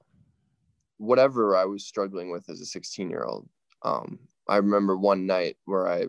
[0.97, 3.47] whatever I was struggling with as a 16 year old.
[3.83, 6.07] Um, I remember one night where I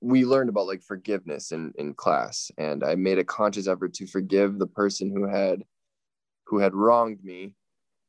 [0.00, 4.06] we learned about like forgiveness in in class and I made a conscious effort to
[4.06, 5.64] forgive the person who had
[6.50, 7.56] who had wronged me.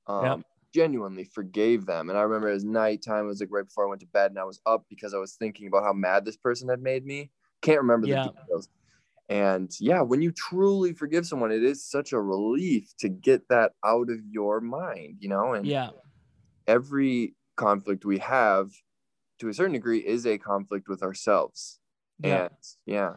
[0.08, 0.46] Um Yep.
[0.74, 2.10] genuinely forgave them.
[2.10, 4.32] And I remember it was nighttime, it was like right before I went to bed,
[4.32, 7.06] and I was up because I was thinking about how mad this person had made
[7.06, 7.32] me.
[7.62, 8.24] Can't remember Yeah.
[8.24, 8.70] the details.
[9.30, 13.74] And yeah, when you truly forgive someone, it is such a relief to get that
[13.86, 15.54] out of your mind, you know?
[15.54, 15.92] And yeah.
[16.68, 18.72] every conflict we have
[19.40, 21.80] to a certain degree is a conflict with ourselves.
[22.20, 22.48] Yeah.
[22.48, 23.16] And yeah,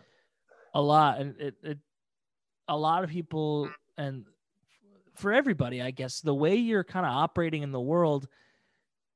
[0.72, 1.78] a lot and it, it
[2.68, 4.24] a lot of people and
[5.14, 8.28] for everybody i guess the way you're kind of operating in the world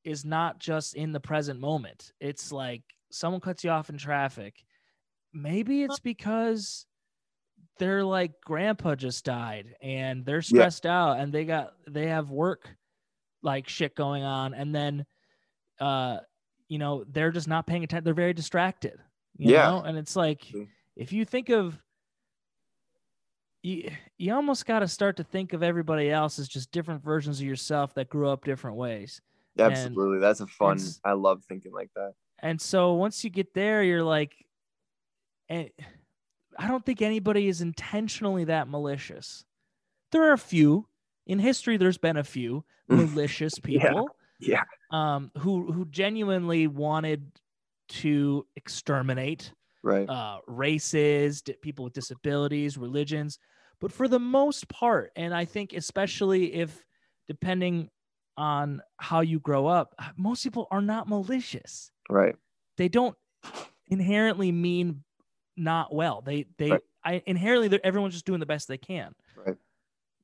[0.04, 2.12] is not just in the present moment.
[2.20, 4.64] It's like someone cuts you off in traffic.
[5.34, 6.86] Maybe it's because
[7.78, 12.74] they're like grandpa just died and they're stressed out and they got they have work
[13.42, 15.04] like shit going on and then
[15.80, 16.18] uh
[16.68, 18.98] you know they're just not paying attention they're very distracted
[19.36, 19.68] you Yeah.
[19.68, 19.82] know?
[19.82, 20.68] And it's like Mhm.
[20.96, 21.78] if you think of
[23.68, 27.40] you, you almost got to start to think of everybody else as just different versions
[27.40, 29.20] of yourself that grew up different ways
[29.58, 30.18] And absolutely.
[30.20, 30.78] That's a fun.
[31.04, 32.12] I love thinking like that.
[32.40, 34.32] and so once you get there you're like
[35.48, 35.70] and
[36.58, 39.44] i don't think anybody is intentionally that malicious
[40.12, 40.86] there are a few
[41.26, 44.08] in history there's been a few malicious people
[44.40, 44.64] Yeah.
[44.90, 47.30] um who who genuinely wanted
[48.02, 49.52] to exterminate
[49.82, 50.08] Right.
[50.08, 53.38] uh, races, people with disabilities, religions.
[53.80, 56.84] But for the most part, and I think especially if
[57.28, 57.90] depending
[58.36, 61.90] on how you grow up, uh, most people are not malicious.
[62.10, 62.36] right.
[62.76, 63.16] They don't
[63.88, 65.02] inherently mean
[65.56, 66.22] not well.
[66.22, 66.80] They they Right.
[67.04, 69.14] I inherently everyone's just doing the best they can.
[69.36, 69.56] Right.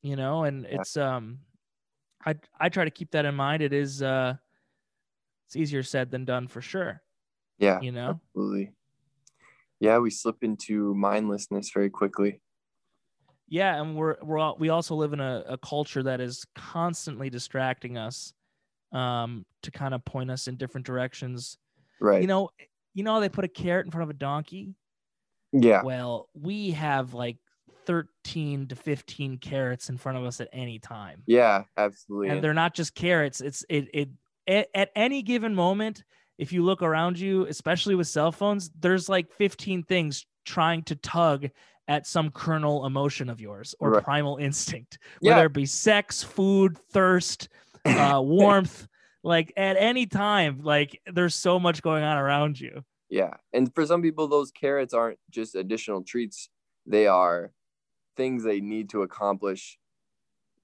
[0.03, 0.81] You know, and Yeah.
[0.81, 1.41] it's um
[2.25, 3.63] I I try to keep that in mind.
[3.63, 4.37] It is uh
[5.47, 7.03] it's easier said than done for sure.
[7.59, 7.81] Yeah.
[7.81, 8.21] You know?
[8.35, 8.75] Absolutely.
[9.81, 12.41] Yeah, we slip into mindlessness very quickly.
[13.49, 17.31] Yeah, and we're we're all, we also live in a, a culture that is constantly
[17.31, 18.33] distracting us,
[18.93, 21.59] um, to kind of point us in different directions.
[22.01, 22.23] Right.
[22.23, 22.51] You know,
[22.95, 24.75] you know how they put a carrot in front of a donkey.
[25.53, 25.83] yeah.
[25.83, 27.37] Well, we have like
[27.87, 31.65] thirteen to fifteen carrots in front of us at any time, Yeah.
[31.77, 32.29] Absolutely.
[32.31, 33.41] and they're not just carrots.
[33.41, 34.09] It's it it
[34.47, 36.03] at, at any given moment.
[36.39, 40.97] If you look around you, especially with cell phones, there's like 15 things trying to
[40.97, 41.47] tug
[41.89, 44.05] at some kernel emotion of yours or Right.
[44.05, 45.35] primal instinct, Yeah.
[45.35, 47.49] whether it be sex, food, thirst,
[47.85, 48.89] uh, warmth.
[49.23, 52.85] like at any time, like there's so much going on around you.
[53.09, 53.35] Yeah.
[53.55, 56.49] And for some people, those carrots aren't just additional treats,
[56.87, 57.53] they are
[58.17, 59.79] things they need to accomplish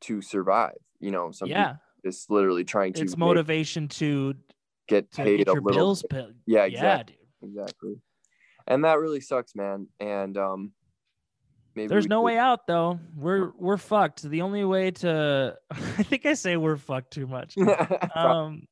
[0.02, 0.76] to survive.
[1.00, 4.34] You know, some yeah, just literally trying to it's make- motivation to
[4.88, 5.78] get to paid get a your little.
[5.78, 6.26] bills bit.
[6.46, 7.16] Yeah, Yeah, exactly.
[7.40, 7.50] dude.
[7.50, 7.94] Exactly.
[8.66, 9.88] And that really sucks, man.
[10.00, 10.72] And um
[11.74, 12.98] maybe There's no could- way out though.
[13.16, 14.22] We're we're fucked.
[14.22, 17.54] The only way to I think I say we're fucked too much.
[18.14, 18.66] Um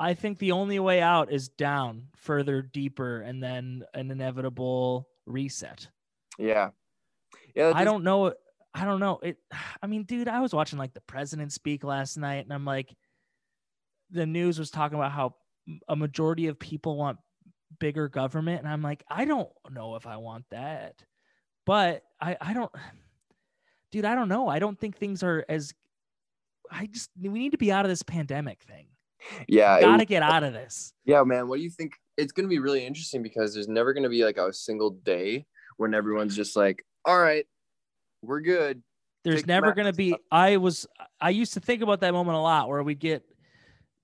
[0.00, 5.88] I think the only way out is down, further, deeper, and then an inevitable reset.
[6.38, 6.70] yeah.
[7.54, 7.68] Yeah.
[7.68, 8.32] I just- don't know.
[8.74, 9.20] I don't know.
[9.22, 9.36] It.
[9.82, 12.92] I mean, dude, I was watching like the president speak last night, and I'm like,
[14.10, 15.36] the news was talking about how
[15.88, 17.18] a majority of people want
[17.78, 21.04] bigger government, and I'm like, I don't know if I want that,
[21.64, 22.70] but I, I don't,
[23.92, 24.48] dude, I don't know.
[24.48, 25.72] I don't think things are as.
[26.70, 28.86] I just we need to be out of this pandemic thing.
[29.46, 29.76] Yeah.
[29.78, 30.92] it Got to was- get out of this.
[31.04, 31.46] Yeah, man.
[31.48, 31.92] What do you think?
[32.16, 34.90] It's going to be really interesting because there's never going to be like a single
[34.90, 35.46] day
[35.76, 37.44] when everyone's just like, all right,
[38.22, 38.82] we're good.
[39.24, 40.14] There's Take never going to be.
[40.30, 40.86] I was.
[41.20, 43.22] I used to think about that moment a lot, where we get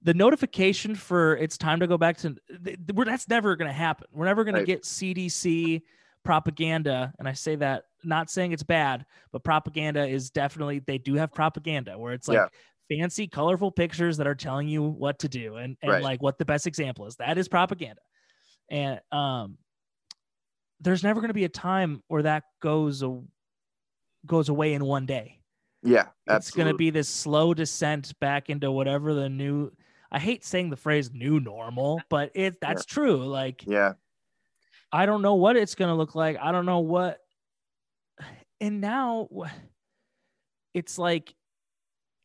[0.03, 2.37] the notification for it's time to go back to.
[2.65, 4.07] th- th- that's never going to happen.
[4.13, 4.61] We're never going Right.
[4.61, 5.83] to get CDC
[6.25, 11.15] propaganda, and I say that not saying it's bad, but propaganda is definitely they do
[11.15, 12.37] have propaganda where it's like.
[12.37, 12.47] Yeah.
[12.99, 16.03] Fancy, colorful pictures that are telling you what to do and, and Right.
[16.03, 17.15] like what the best example is.
[17.15, 18.01] That is propaganda.
[18.69, 19.59] And um,
[20.81, 23.21] there's never going to be a time where that goes a,
[24.27, 25.39] goes away in one day
[25.85, 29.71] Yeah, it's going to be this slow descent back into whatever the new
[30.11, 33.93] i hate saying the phrase new normal but it that's true like Yeah,
[34.93, 36.37] I don't know what it's going to look like.
[36.41, 37.21] I don't know what.
[38.61, 39.29] And now
[40.75, 41.35] it's like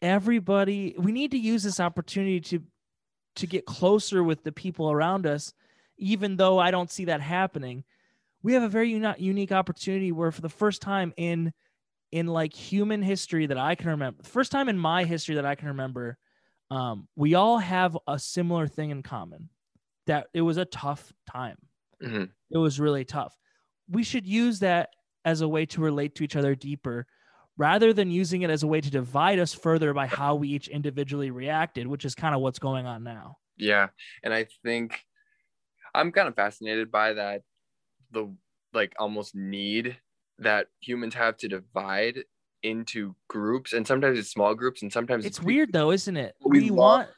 [0.01, 2.63] everybody, we need to use this opportunity to
[3.38, 5.54] to get closer with the people around us,
[5.97, 7.84] even though I don't see that happening.
[8.43, 11.54] We have a very uni- unique opportunity where, for the first time in
[12.12, 15.45] in like human history that I can remember, the first time in my history that
[15.45, 16.17] I can remember,
[16.71, 19.49] um, we all have a similar thing in common.
[20.08, 21.58] That it was a tough time.
[22.01, 22.31] Mhm.
[22.51, 23.36] It was really tough.
[23.89, 24.89] We should use that
[25.23, 27.08] as a way to relate to each other deeper
[27.58, 30.67] rather than using it as a way to divide us further by how we each
[30.67, 33.38] individually reacted, which is kind of what's going on now.
[33.58, 33.89] Yeah.
[34.23, 35.05] And I think
[35.93, 37.43] I'm kind of fascinated by that
[38.12, 38.36] the
[38.73, 39.97] like almost need
[40.39, 42.25] that humans have to divide
[42.62, 46.36] into groups and sometimes it's small groups and sometimes It's weird though, isn't it?
[46.43, 47.10] We We, want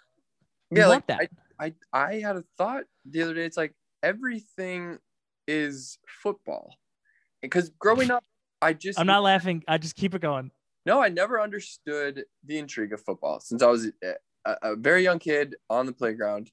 [0.70, 1.30] we yeah want like that.
[1.60, 4.98] I, I i had a thought the other day it's like everything
[5.48, 6.76] is football
[7.42, 8.24] because growing up
[8.62, 9.64] i just I'm not laughing.
[9.68, 10.52] I just keep it going.
[10.86, 14.14] no i never understood the intrigue of football since i was a,
[14.46, 16.52] a, a very young kid on the playground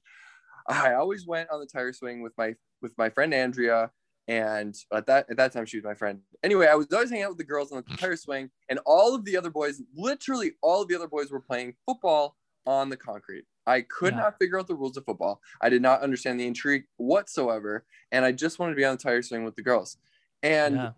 [0.67, 3.91] i always went on the tire swing with my with my friend andrea
[4.27, 7.23] and at that at that time she was my friend anyway i was always hanging
[7.25, 10.53] out with the girls on the tire swing and all of the other boys literally
[10.61, 14.21] all of the other boys were playing football on the concrete i could Yeah.
[14.21, 18.23] not figure out the rules of football i did not understand the intrigue whatsoever and
[18.25, 19.97] i just wanted to be on the tire swing with the girls
[20.45, 20.91] and yeah.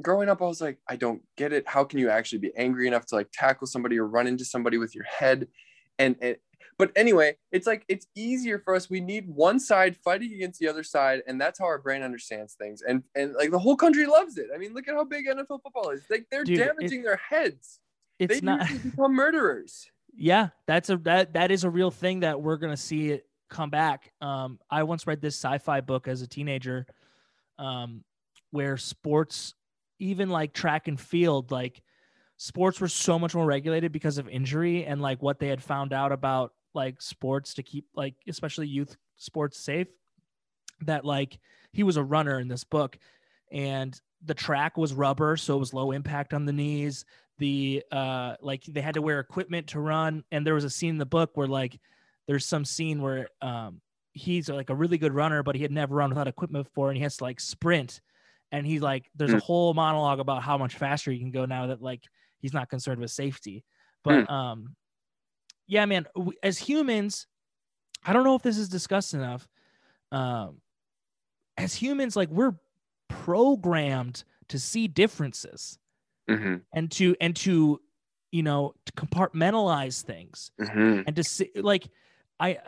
[0.00, 1.68] growing up, I was like, I don't get it.
[1.68, 4.78] How can you actually be angry enough to like tackle somebody or run into somebody
[4.78, 5.46] with your head?
[5.98, 6.40] And it,
[6.78, 8.88] but anyway, it's like it's easier for us.
[8.88, 12.54] We need one side fighting against the other side, and that's how our brain understands
[12.54, 12.82] things.
[12.82, 14.46] And and like the whole country loves it.
[14.54, 16.02] I mean, look at how big NFL football is.
[16.08, 17.80] Like they're Dude, damaging their heads.
[18.18, 19.90] It's they not become murderers.
[20.20, 23.70] Yeah, that's a that that is a real thing that we're gonna see it come
[23.70, 24.12] back.
[24.20, 26.86] Um, I once read this sci-fi book as a teenager,
[27.56, 28.02] um,
[28.50, 29.54] where sports,
[30.00, 31.82] even like track and field, like
[32.36, 35.92] sports were so much more regulated because of injury and like what they had found
[35.92, 39.86] out about like sports to keep like especially youth sports safe.
[40.80, 41.38] That like
[41.72, 42.98] he was a runner in this book,
[43.52, 47.04] and the track was rubber, so it was low impact on the knees
[47.38, 50.90] the uh like they had to wear equipment to run and there was a scene
[50.90, 51.78] in the book where like
[52.26, 53.80] there's some scene where um
[54.12, 56.96] he's like a really good runner but he had never run without equipment before and
[56.96, 58.00] he has to like sprint
[58.50, 59.42] and he's like there's a Mm.
[59.42, 62.02] whole monologue about how much faster he can go now that like
[62.40, 63.64] he's not concerned with safety.
[64.04, 64.74] But um
[65.66, 67.26] yeah man w- as humans
[68.04, 69.46] i don't know if this is discussed enough
[70.12, 70.60] um
[71.56, 72.54] as humans like we're
[73.08, 75.78] programmed to see differences
[76.28, 77.80] Mhm, and to and to
[78.32, 81.06] you know to compartmentalize things mhm.
[81.06, 81.88] and to see like
[82.40, 82.58] i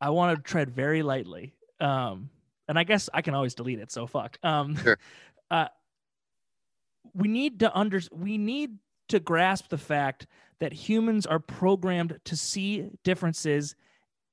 [0.00, 2.30] i want to tread very lightly um
[2.68, 4.98] and i guess i can always delete it so fuck um Sure.
[5.50, 5.68] uh
[7.14, 10.26] we need to under we need to grasp the fact
[10.60, 13.74] that humans are programmed to see differences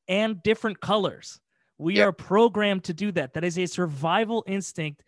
[0.07, 1.41] and different colors
[1.77, 2.01] we Yep.
[2.01, 5.03] are programmed to do that that is a survival instinct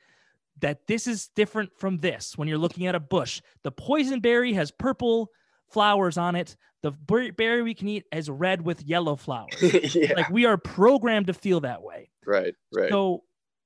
[0.59, 3.41] that this is different from this when you're looking at a bush.
[3.63, 5.29] The poison berry has purple
[5.69, 6.55] flowers on it.
[6.83, 9.55] The berry we can eat is red with yellow flowers.
[9.95, 12.09] yeah, Like we are programmed to feel that way.
[12.25, 12.89] right, right.
[12.89, 13.23] So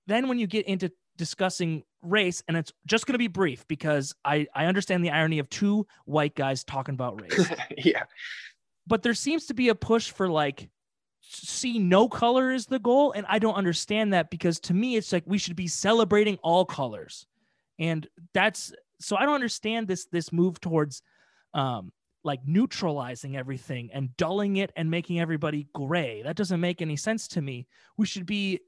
[0.08, 4.16] then when you get into discussing race, and it's just going to be brief because
[4.26, 8.04] I, I understand the irony of two white guys talking about race, yeah,
[8.88, 10.70] but there seems to be a push for like
[11.22, 15.14] see no color is the goal and i don't understand that because to me it's
[15.14, 17.26] like we should be celebrating all colors.
[17.80, 21.02] And that's so i don't understand this this move towards
[21.54, 21.92] um
[22.24, 26.22] like neutralizing everything and dulling it and making everybody gray.
[26.22, 27.66] That doesn't make any sense to me.
[27.98, 28.60] We should be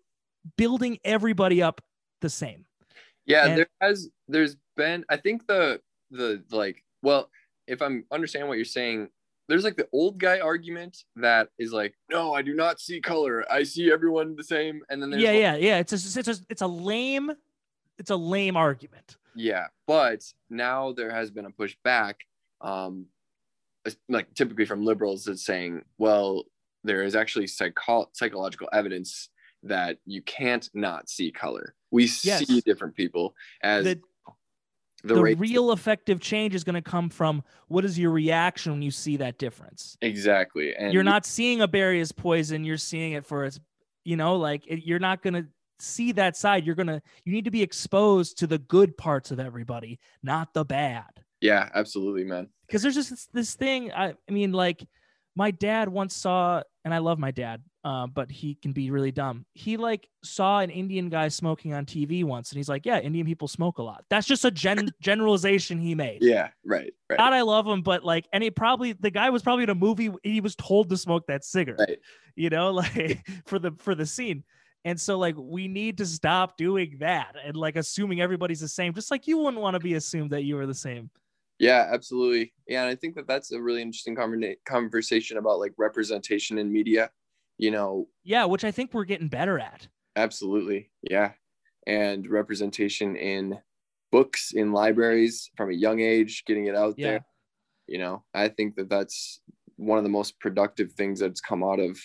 [0.58, 1.80] building everybody up
[2.22, 2.66] the same.
[3.26, 7.30] Yeah, And- there has there's been I think the the like well,
[7.68, 9.10] if I'm understanding what you're saying,
[9.48, 13.46] there's like the old guy argument that is like, no, I do not see color.
[13.52, 14.82] I see everyone the same.
[14.90, 17.32] And then there's yeah like- yeah yeah it's a, it's a it's a lame
[17.98, 19.66] it's a lame argument yeah.
[19.88, 22.14] But now there has been a pushback,
[22.62, 23.08] um,
[24.08, 26.44] like typically from liberals that's saying, well,
[26.84, 29.30] there is actually psycho- psychological evidence
[29.64, 31.74] that you can't not see color.
[31.90, 32.46] We Yes.
[32.48, 34.02] see different people as the,
[35.04, 38.82] the, the real effective change is going to come from what is your reaction when
[38.82, 39.98] you see that difference.
[40.02, 40.76] exactly.
[40.76, 42.64] And you're not seeing a berry as poison.
[42.64, 43.60] You're seeing it for its,
[44.06, 45.46] you know, like it, you're not going to
[45.80, 46.66] see that side.
[46.66, 50.54] You're going to, you need to be exposed to the good parts of everybody, not
[50.54, 51.24] the bad.
[51.42, 52.48] Yeah, absolutely, man.
[52.68, 53.92] Because there's just this, this thing.
[53.92, 54.86] I, I mean, like
[55.36, 59.12] my dad once saw, and I love my dad, uh, but he can be really
[59.12, 59.46] dumb.
[59.54, 63.26] He like saw an Indian guy smoking on TV once, and he's like, "Yeah, Indian
[63.26, 66.20] people smoke a lot." That's just a gen- generalization he made.
[66.22, 67.18] Yeah, right, right.
[67.20, 69.76] Not I love him, but like, and he probably the guy was probably in a
[69.76, 70.12] movie.
[70.24, 72.00] He was told to smoke that cigarette, Right.
[72.36, 74.44] you know, like for the for the scene.
[74.86, 78.94] And so like we need to stop doing that and like assuming everybody's the same.
[78.94, 81.10] Just like you wouldn't want to be assumed that you were the same.
[81.64, 82.54] Yeah, absolutely.
[82.68, 86.72] Yeah, and I think that that's a really interesting conversa- conversation about like representation in
[86.72, 87.10] media.
[87.58, 89.88] You know, Yeah, which I think we're getting better at.
[90.16, 90.92] absolutely.
[91.02, 91.34] Yeah.
[91.88, 93.60] And representation in
[94.12, 97.08] books, in libraries from a young age, getting it out Yeah.
[97.08, 97.26] there.
[97.88, 99.42] You know, I think that that's
[99.76, 102.00] one of the most productive things that's come out of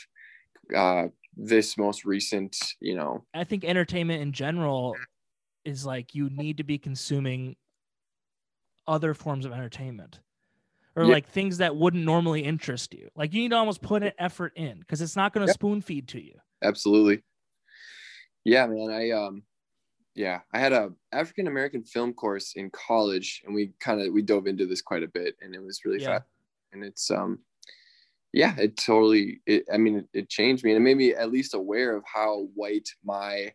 [0.75, 4.97] uh, this most recent, you know, I think entertainment in general
[5.65, 7.57] is like you need to be consuming
[8.89, 10.21] other forms of entertainment
[10.97, 13.11] or like things that wouldn't normally interest you.
[13.17, 15.55] Like you need to almost put an effort in because it's not going to Yep.
[15.55, 16.41] spoon feed to you.
[16.63, 17.23] absolutely.
[18.45, 18.91] Yeah, man.
[18.91, 19.43] I um
[20.15, 24.23] yeah, I had a African American film course in college and we kind of we
[24.23, 26.21] dove into this quite a bit and it was really Yeah.
[26.21, 26.25] fast.
[26.73, 27.41] And it's um
[28.33, 31.31] yeah, it totally it I mean it, it changed me and it made me at
[31.33, 33.53] least aware of how white my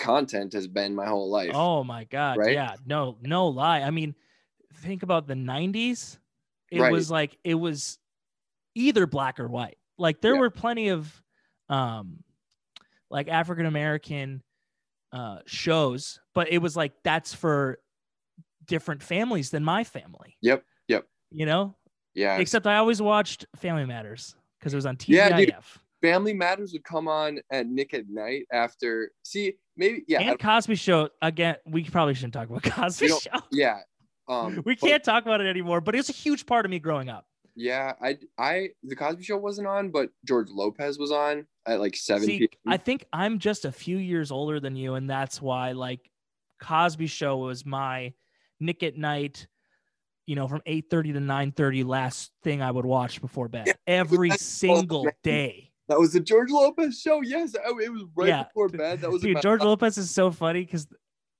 [0.00, 1.50] content has been my whole life.
[1.54, 2.38] Oh my god.
[2.38, 2.54] Right?
[2.54, 2.74] Yeah.
[2.86, 3.80] No, no lie.
[3.82, 4.14] I mean,
[4.76, 6.18] think about the 90s.
[6.72, 6.92] It Right.
[6.92, 7.98] was like it was
[8.74, 9.78] either black or white.
[9.98, 10.40] Like there Yeah.
[10.40, 11.22] were plenty of
[11.68, 12.24] um
[13.10, 14.42] like African American
[15.12, 17.78] uh shows, but it was like that's for
[18.66, 20.36] different families than my family.
[20.42, 21.06] Yep, yep.
[21.30, 21.76] You know?
[22.14, 22.38] Yeah.
[22.38, 25.08] Except I always watched Family Matters because it was on TGIF.
[25.14, 25.54] Yeah, dude.
[26.02, 30.76] Family Matters would come on at Nick at Nite after see maybe yeah, and Cosby
[30.76, 31.56] Show again.
[31.66, 33.40] We probably shouldn't talk about Cosby Show.
[33.50, 33.80] yeah.
[34.28, 36.70] Um We but- can't talk about it anymore, but it was a huge part of
[36.70, 37.26] me growing up.
[37.56, 41.96] Yeah, I I the Cosby Show wasn't on, but George Lopez was on at like
[41.96, 45.72] seven See, I think I'm just a few years older than you, and that's why
[45.72, 46.08] like
[46.62, 48.12] Cosby Show was my
[48.60, 49.48] Nick at Nite.
[50.26, 53.64] You know, from eight thirty to nine thirty, last thing I would watch before bed
[53.66, 55.69] Yeah, every single day.
[55.90, 57.20] That was the George Lopez show.
[57.20, 58.44] Yes, oh, it was right yeah.
[58.44, 59.00] before bed.
[59.00, 59.32] That was dude.
[59.32, 60.86] About- George Lopez is so funny because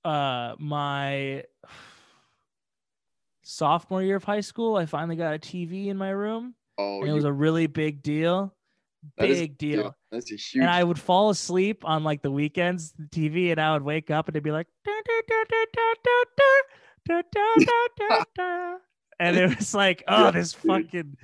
[0.04, 1.44] uh, my
[3.44, 6.56] sophomore year of high school, I finally got a TV in my room.
[6.78, 8.52] Oh, and it was a really big deal.
[9.16, 9.94] Big deal.
[10.10, 10.62] That's a huge.
[10.62, 14.10] And I would fall asleep on like the weekends, the TV, and I would wake
[14.10, 14.66] up and it'd be like,
[19.20, 21.16] and it was like, oh, this fucking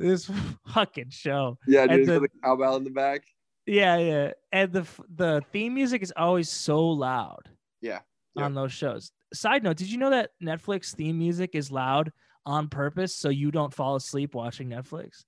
[0.00, 0.30] this
[0.74, 1.58] fucking show.
[1.66, 3.24] yeah, and dude, the- the, the cowbell in the back.
[3.66, 4.30] Yeah, yeah.
[4.52, 7.48] And the the theme music is always so loud.
[7.80, 8.00] Yeah,
[8.34, 8.44] yeah.
[8.44, 9.12] On those shows.
[9.32, 12.10] Side note: Did you know that Netflix theme music is loud
[12.46, 15.24] on purpose so you don't fall asleep watching Netflix?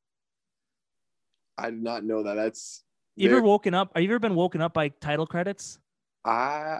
[1.58, 2.34] I did not know that.
[2.34, 2.82] That's
[3.14, 3.92] You ever woken up?
[3.94, 5.78] Have you ever been woken up by title credits?
[6.24, 6.78] I,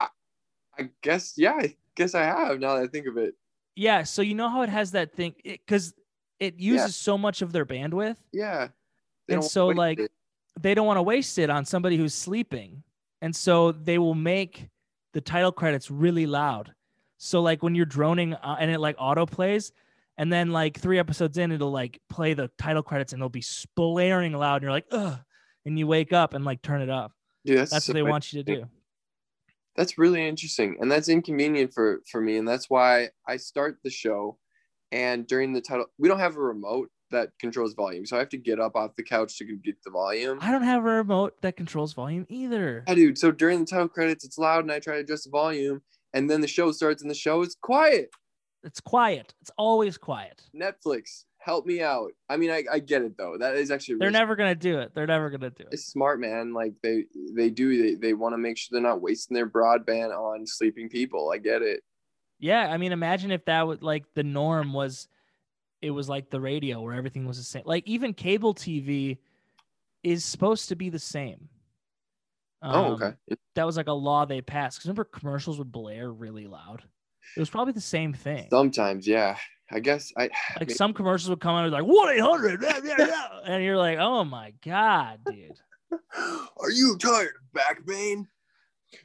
[0.00, 0.08] I
[0.78, 1.52] I guess yeah.
[1.54, 3.34] I guess I have now that I think of it.
[3.76, 4.02] Yeah.
[4.02, 5.94] So you know how it has that thing because
[6.46, 8.16] it, uses so much of their bandwidth.
[8.32, 8.68] Yeah.
[9.28, 10.10] And so, like, it.
[10.60, 12.82] They don't want to waste it on somebody who's sleeping,
[13.20, 14.68] and so they will make
[15.12, 16.72] the title credits really loud.
[17.16, 19.72] So like when you're droning uh, and it like auto plays,
[20.18, 23.42] and then like three episodes in, it'll like play the title credits and it'll be
[23.74, 25.18] blaring loud, and you're like, ugh,
[25.64, 27.12] and you wake up and like turn it up.
[27.44, 28.66] Dude, that's That's so what they want you to do.
[29.76, 33.90] that's really interesting and that's inconvenient for for me and that's why i start the
[33.90, 34.38] show
[34.94, 38.06] and during the title we don't have a remote that controls volume.
[38.06, 40.38] So i have to get up off the couch to get the volume.
[40.40, 42.84] I don't have a remote that controls volume either.
[42.88, 45.30] yeah, dude so during the title credits it's loud and i try to adjust the
[45.30, 45.82] volume.
[46.12, 48.10] And then the show starts and the show is quiet.
[48.62, 49.34] It's quiet.
[49.42, 50.42] It's always quiet.
[50.56, 52.12] netflix help me out.
[52.30, 53.36] I mean i, I get it though.
[53.38, 54.92] That is actually They're really never gonna do it.
[54.94, 55.68] They're never gonna do it.
[55.72, 56.54] it's smart man.
[56.54, 57.04] Like they
[57.36, 57.82] they do.
[57.82, 61.30] They, they want to make sure they're not wasting their broadband on sleeping people.
[61.32, 61.82] I get it
[62.44, 65.08] Yeah, I mean, imagine if that was like the norm was,
[65.80, 67.62] it was like the radio where everything was the same.
[67.64, 69.16] Like even cable TV
[70.02, 71.48] is supposed to be the same.
[72.60, 73.14] oh Um, okay
[73.54, 74.78] That was like a law they passed.
[74.78, 76.82] 'Cause remember commercials would blare really loud.
[77.34, 78.48] It was probably the same thing.
[78.50, 79.38] sometimes yeah
[79.70, 80.28] i guess i
[80.60, 82.62] Like some commercials would come out like one eight hundred,
[83.46, 85.58] and you're like, oh my god, dude.
[86.58, 88.28] Are you tired of back pain?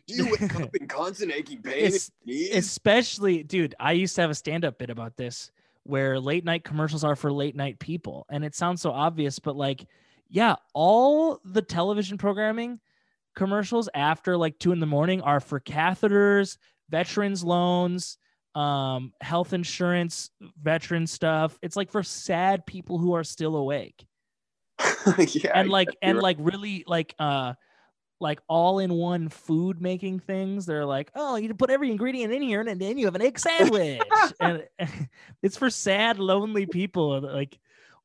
[0.08, 1.86] Do you wake up in constant aching pain?
[1.86, 2.12] It's-
[2.54, 5.52] especially dude i used to have a stand-up bit about this
[5.84, 9.56] where late night commercials are for late night people and it sounds so obvious but
[9.56, 9.86] like
[10.30, 12.80] yeah all the television programming
[13.36, 16.58] commercials after like two in the morning are for catheters
[16.90, 18.18] veterans loans
[18.56, 20.32] um, health insurance,
[20.62, 21.58] veteran stuff.
[21.62, 24.06] It's like for sad people who are still awake.
[25.18, 27.54] yeah, and like and you're like really like uh
[28.20, 32.42] like all in one food making things they're like oh you put every ingredient in
[32.42, 34.02] here and then you have an egg sandwich
[34.40, 34.68] and
[35.42, 37.60] it's for sad lonely people like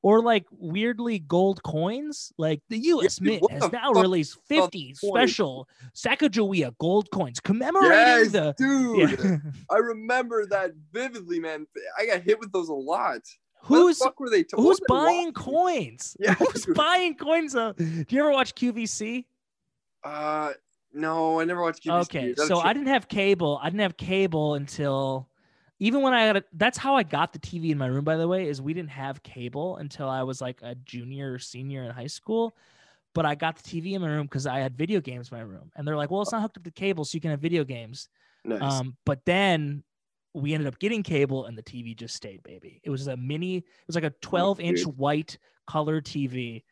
[0.04, 5.66] or like weirdly gold coins like the us mint what has now released 50 special
[5.94, 9.18] sacagawea gold coins commemorating Yes, the dude.
[9.18, 9.36] Yeah.
[9.70, 11.66] I remember that vividly, man.
[11.98, 13.20] I got hit with those a lot.
[13.62, 14.42] Who's fuck were they?
[14.42, 18.54] T- who's were they buying coins Yeah, who's buying coins uh, do you ever watch
[18.54, 19.24] qvc
[20.04, 20.52] Uh,
[20.92, 21.84] no, I never watched.
[21.84, 22.00] QVC.
[22.02, 22.60] Okay, so.
[22.60, 23.58] I didn't have cable.
[23.62, 25.28] I didn't have cable until
[25.80, 28.16] even when I got a, that's how I got the TV in my room by
[28.16, 31.82] the way is we didn't have cable until I was like a junior or senior
[31.82, 32.56] in high school.
[33.12, 35.44] But I got the TV in my room because I had video games in my
[35.44, 35.70] room.
[35.76, 37.62] And they're like, well, it's not hooked up to cable, so you can have video
[37.62, 38.08] games.
[38.44, 38.60] nice.
[38.60, 39.84] Um, but then
[40.32, 42.80] we ended up getting cable and the TV just stayed, baby.
[42.82, 46.64] It was a mini, it was like a 12 inch white color TV.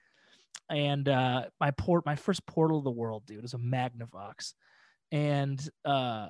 [0.69, 4.55] And uh my port my first portal of the world, dude, is a Magnavox.
[5.11, 6.29] And uh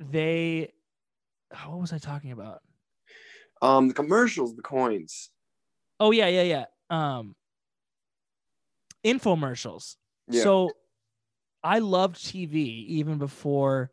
[0.00, 0.72] they
[1.66, 2.60] what was I talking about?
[3.60, 5.30] um, the commercials, the coins.
[5.98, 6.64] Oh yeah, yeah, yeah.
[6.90, 7.34] Um
[9.04, 9.96] infomercials.
[10.28, 10.42] Yeah.
[10.42, 10.70] So
[11.62, 13.90] I loved TV even before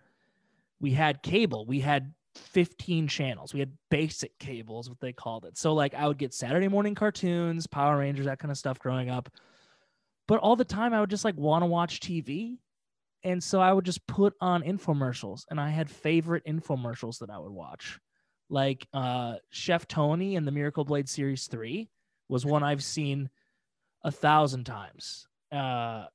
[0.79, 1.65] we had cable.
[1.65, 3.53] We had 15 channels.
[3.53, 5.57] We had basic cables, what they called it.
[5.57, 9.09] So like I would get Saturday morning cartoons, Power Rangers, that kind of stuff growing
[9.09, 9.29] up.
[10.27, 12.57] But all the time I would just like want to watch TV.
[13.23, 17.39] And so I would just put on infomercials and I had favorite infomercials that I
[17.39, 17.99] would watch.
[18.49, 21.89] Like uh Chef Tony and the Miracle Blade Series 3
[22.29, 23.29] was one I've seen
[24.03, 25.27] a thousand times.
[25.51, 26.05] Uh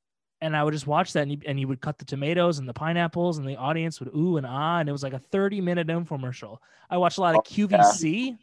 [0.40, 2.68] and I would just watch that, and he, and he would cut the tomatoes and
[2.68, 5.60] the pineapples, and the audience would ooh and ah, and it was like a thirty
[5.60, 6.58] minute infomercial.
[6.88, 7.50] I watched a lot of Oh.
[7.50, 8.38] QVC,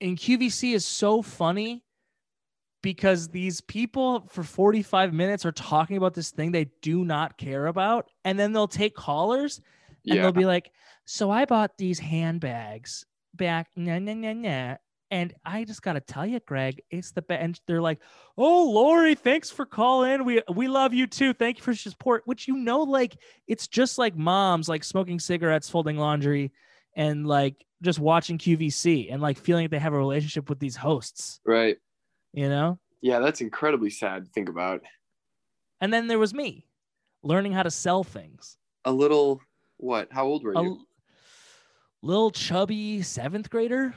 [0.00, 1.84] and QVC is so funny
[2.82, 7.36] because these people for forty five minutes are talking about this thing they do not
[7.36, 9.60] care about, and then they'll take callers
[10.08, 10.22] and yeah.
[10.22, 10.70] they'll be like,
[11.04, 13.04] "So I bought these handbags
[13.34, 14.76] back, nah, nah, nah, nah.
[15.10, 17.42] And I just gotta tell you, Greg, it's the best.
[17.42, 17.98] And they're like,
[18.38, 20.24] "Oh, Lori, thanks for calling.
[20.24, 21.32] We we love you too.
[21.32, 23.16] Thank you for your support." Which you know, like
[23.48, 26.52] it's just like moms like smoking cigarettes, folding laundry,
[26.94, 30.76] and like just watching QVC and like feeling like they have a relationship with these
[30.76, 31.40] hosts.
[31.44, 31.76] right.
[32.32, 32.78] You know.
[33.00, 34.82] Yeah, that's incredibly sad to think about.
[35.80, 36.66] And then there was me,
[37.22, 38.58] learning how to sell things.
[38.84, 39.40] A little
[39.78, 40.08] what?
[40.12, 40.86] How old were you?
[42.02, 43.94] little chubby seventh grader.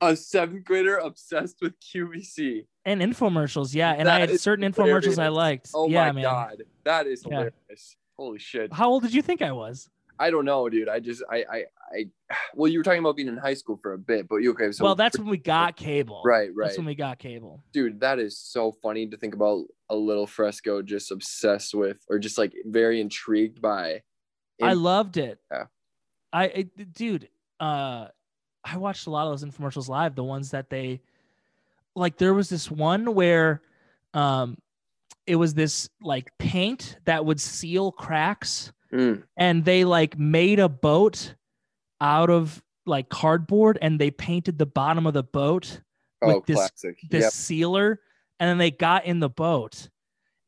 [0.00, 2.66] A seventh grader obsessed with QVC.
[2.84, 3.92] And infomercials, yeah.
[3.92, 5.70] And I had certain infomercials I liked.
[5.74, 6.22] Oh yeah, my man.
[6.24, 7.30] god, that is Yeah.
[7.36, 7.96] hilarious.
[8.16, 8.72] Holy shit.
[8.72, 9.88] How old did you think I was?
[10.20, 10.88] I don't know, dude.
[10.88, 12.06] I just I I I.
[12.54, 14.72] Well, you were talking about being in high school for a bit, but you okay?
[14.72, 16.22] So well, that's when we got cable.
[16.24, 17.62] right, right, That's when we got cable.
[17.72, 18.00] dude.
[18.00, 19.64] That is so funny to think about.
[19.90, 24.02] A little fresco just obsessed with, or just like very intrigued by.
[24.60, 25.38] I loved it.
[25.50, 25.64] Yeah.
[26.30, 27.28] I, it, dude,
[27.58, 28.08] uh,
[28.70, 30.14] I watched a lot of those infomercials live.
[30.14, 31.00] The ones that they,
[31.94, 33.62] like, there was this one where,
[34.14, 34.56] um,
[35.26, 40.68] it was this like paint that would seal cracks, Mm, and they like made a
[40.68, 41.34] boat
[42.00, 45.82] out of like cardboard, and they painted the bottom of the boat
[46.22, 46.98] oh, With this- classic.
[47.10, 47.32] this Yep.
[47.32, 48.00] sealer,
[48.40, 49.90] and then they got in the boat,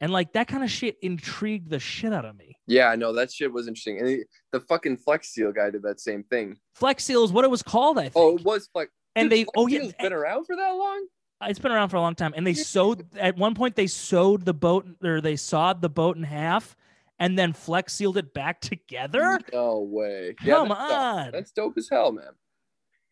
[0.01, 2.57] and like that kind of shit intrigued the shit out of me.
[2.67, 3.99] Yeah, I know that shit was interesting.
[3.99, 6.57] And the, the fucking Flex Seal guy did that same thing.
[6.75, 8.17] Flex Seal is what it was called, I oh, think.
[8.17, 8.91] Oh, it was Flex.
[9.17, 11.07] and Dude, they, Flex oh yeah, Seal's been around for that long.
[11.43, 12.33] Uh, it's been around for a long time.
[12.37, 16.17] And they sewed at one point they sewed the boat or they sawed the boat
[16.17, 16.77] in half,
[17.19, 19.41] and then Flex sealed it back together.
[19.53, 20.35] No way.
[20.39, 20.99] Come that's dope.
[20.99, 22.33] on, That's dope as hell, man.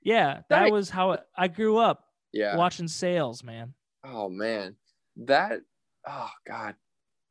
[0.02, 0.72] yeah, that Nice.
[0.72, 2.56] was how I grew up Yeah.
[2.56, 3.74] watching sales, man.
[4.04, 4.76] Oh man,
[5.16, 5.60] that.
[6.10, 6.74] Oh god,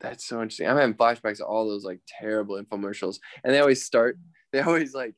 [0.00, 0.68] that's so interesting.
[0.68, 4.18] I'm having flashbacks of all those like terrible infomercials, and they always start.
[4.52, 5.14] They always like,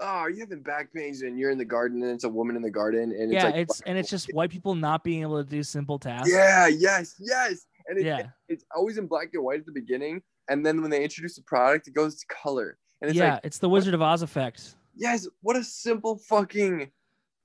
[0.00, 2.56] "Oh, are you having back pains?" And you're in the garden, and it's a woman
[2.56, 5.22] in the garden, and it's yeah, like, it's and it's just white people not being
[5.22, 6.30] able to do simple tasks.
[6.30, 10.20] yeah, yes, yes, and it, yeah, it's always in black and white at the beginning,
[10.50, 13.34] and then when they introduce the product, it goes to color, and it's yeah.
[13.34, 14.74] like, it's the Wizard of Oz effect.
[14.96, 16.90] yes, what a simple fucking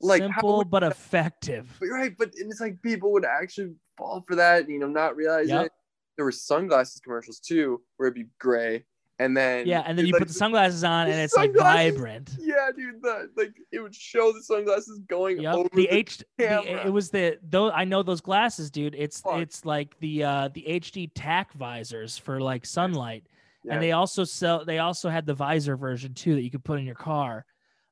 [0.03, 1.67] like Simple would- but effective.
[1.81, 5.65] Right, but it's like people would actually fall for that, you know, not realize Yep.
[5.67, 5.71] it.
[6.17, 8.85] There were sunglasses commercials too, where it'd be gray,
[9.19, 12.35] and then Yeah, and then you like, put the sunglasses on, and it's like vibrant.
[12.39, 15.55] Yeah, dude, the like it would show the sunglasses going Yep.
[15.55, 18.93] over The the, H the, it was the though I know those glasses, dude.
[18.95, 19.39] It's Fuck.
[19.39, 23.25] it's like the uh the HD tack visors for like sunlight.
[23.63, 23.75] Yeah.
[23.75, 26.79] and they also sell they also had the visor version too that you could put
[26.79, 27.45] in your car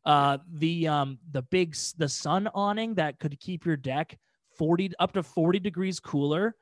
[0.09, 4.17] uh the um the big the sun awning that could keep your deck
[4.57, 6.55] 40 up to 40 degrees cooler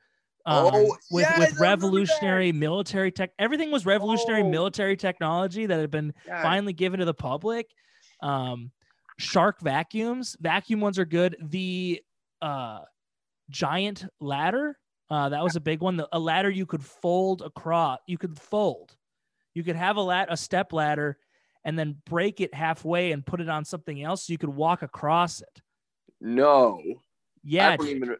[0.46, 4.50] um, Oh, with yes, with revolutionary military tech everything was revolutionary Oh.
[4.50, 6.42] military technology that had been Yeah.
[6.42, 7.66] finally given to the public.
[8.22, 8.70] Um
[9.18, 11.36] shark vacuums vacuum ones are good.
[11.40, 12.02] The
[12.42, 12.80] uh
[13.50, 14.78] giant ladder
[15.10, 15.96] uh that was a big one.
[15.96, 18.94] The, a ladder you could fold across you could fold.
[19.54, 21.18] You could have a lat a step ladder
[21.64, 24.82] and then break it halfway and put it on something else so you could walk
[24.82, 25.60] across it
[26.20, 26.80] No.
[27.44, 28.16] yeah even.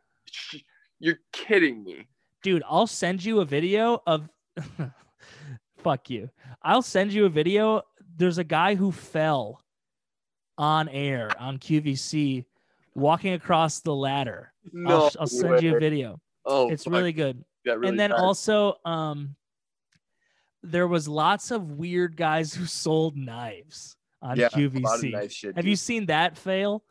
[1.01, 2.09] You're kidding me.
[2.43, 4.29] dude i'll send you a video of
[5.79, 6.29] fuck you
[6.63, 7.83] i'll send you a video
[8.17, 9.63] there's a guy who fell
[10.57, 12.45] on air on qvc
[12.95, 14.91] walking across the ladder No.
[15.05, 18.75] I'll, I'll send you a video Oh, it's fuck, really good really and then also
[18.85, 19.37] um
[20.63, 25.31] there was lots of weird guys who sold knives on yeah, a lot of QVC.
[25.31, 25.55] shit.
[25.57, 25.71] Have dude.
[25.71, 26.83] you seen that fail?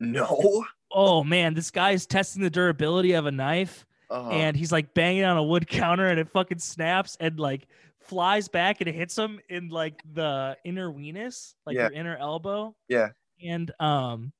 [0.00, 0.64] No.
[0.92, 4.94] Oh man, this guy is testing the durability of a knife Uh, and he's like
[4.94, 7.66] banging on a wood counter and it fucking snaps and like
[8.00, 11.88] flies back and it hits him in like the inner weenus, like Yeah.
[11.88, 12.74] your inner elbow.
[12.88, 13.08] yeah.
[13.44, 14.32] And um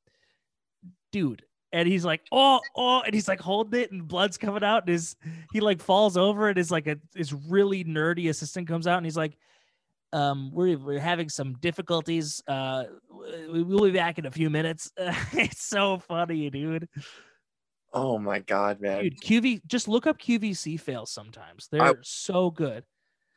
[1.12, 1.42] dude,
[1.72, 4.90] and he's like, oh, oh, and he's like holding it, and blood's coming out, and
[4.90, 5.16] his
[5.52, 9.06] he like falls over, and his like a his really nerdy assistant comes out, and
[9.06, 9.36] he's like,
[10.12, 12.42] um, we're we're having some difficulties.
[12.46, 12.84] Uh,
[13.52, 14.90] we, we'll be back in a few minutes.
[15.32, 16.88] it's so funny, dude.
[17.92, 19.02] Oh my god, man.
[19.02, 21.68] Dude, QV, just look up QVC fails sometimes.
[21.70, 22.84] They're so good.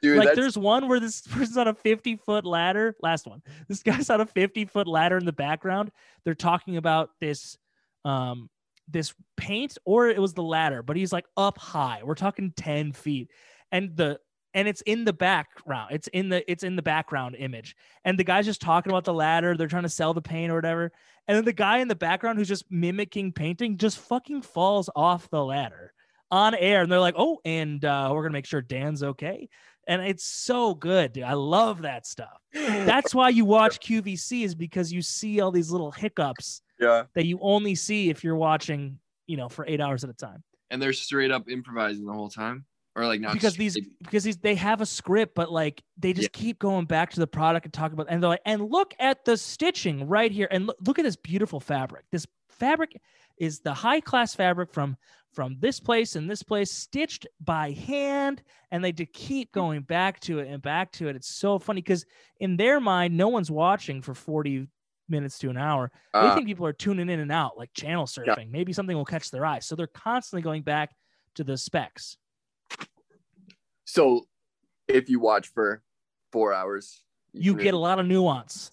[0.01, 2.95] Dude, like that's there's one where this person's on a 50 foot ladder.
[3.01, 3.41] Last one.
[3.67, 5.91] This guy's on a 50 foot ladder in the background.
[6.25, 7.57] They're talking about this
[8.05, 8.49] um
[8.91, 12.01] this paint or it was the ladder, but he's like up high.
[12.03, 13.29] We're talking 10 feet.
[13.71, 14.19] And the
[14.53, 15.93] and it's in the background.
[15.93, 17.75] It's in the it's in the background image.
[18.03, 19.55] And the guy's just talking about the ladder.
[19.55, 20.91] They're trying to sell the paint or whatever.
[21.27, 25.29] And then the guy in the background who's just mimicking painting just fucking falls off
[25.29, 25.93] the ladder
[26.29, 26.81] on air.
[26.81, 29.47] And they're like, oh, and uh, we're gonna make sure Dan's okay
[29.87, 34.53] and it's so good dude i love that stuff that's why you watch qvc is
[34.53, 37.03] because you see all these little hiccups yeah.
[37.13, 40.43] that you only see if you're watching you know for eight hours at a time.
[40.69, 42.65] And they're straight up improvising the whole time,
[42.95, 46.13] or like not because straight- these because these they have a script but like they
[46.13, 48.93] just keep going back to the product and talk about and they're like and look
[48.99, 50.47] at the stitching right here.
[50.51, 52.05] And look, look at this beautiful fabric.
[52.11, 52.99] This fabric
[53.37, 54.97] is the high class fabric from
[55.33, 58.43] from this place and this place stitched by hand.
[58.69, 59.59] And they just keep hmm.
[59.59, 61.15] going back to it and back to it.
[61.15, 62.05] It's so funny because
[62.39, 64.67] in their mind no one's watching for 40
[65.11, 68.05] minutes to an hour they Uh, think people are tuning in and out like channel
[68.05, 70.95] surfing maybe something will catch their eye so they're constantly going back
[71.35, 72.17] to the specs
[73.85, 74.25] so
[74.87, 75.83] if you watch for
[76.31, 77.01] four hours,
[77.33, 78.71] you can get a lot of nuance.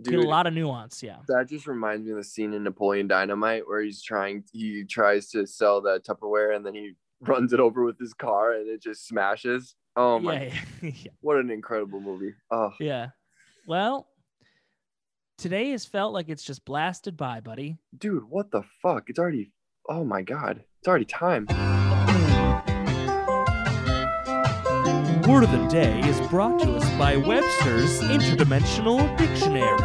[0.00, 1.02] dude, get a lot of nuance.
[1.02, 1.18] Yeah.
[1.28, 5.28] That just reminds me of the scene in Napoleon Dynamite where he's trying, he tries
[5.30, 8.82] to sell the Tupperware and then he runs it over with his car and it
[8.82, 9.74] just smashes.
[9.94, 11.10] Oh my, yeah, yeah.
[11.20, 12.34] what an incredible movie.
[12.50, 13.10] Oh, Yeah.
[13.66, 14.08] Well,
[15.38, 17.76] today has felt like it's just blasted by, buddy.
[17.96, 19.04] dude, what the fuck?
[19.08, 19.52] It's already,
[19.88, 21.46] oh my God, it's already time.
[25.28, 29.78] Word of the day is brought to us by Webster's Interdimensional Dictionary.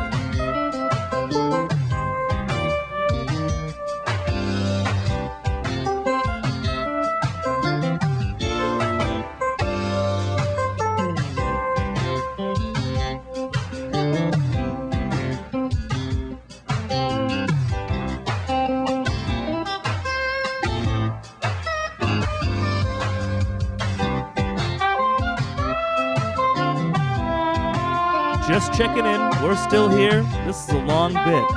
[29.48, 30.24] We're still here.
[30.46, 31.48] This is a long bit.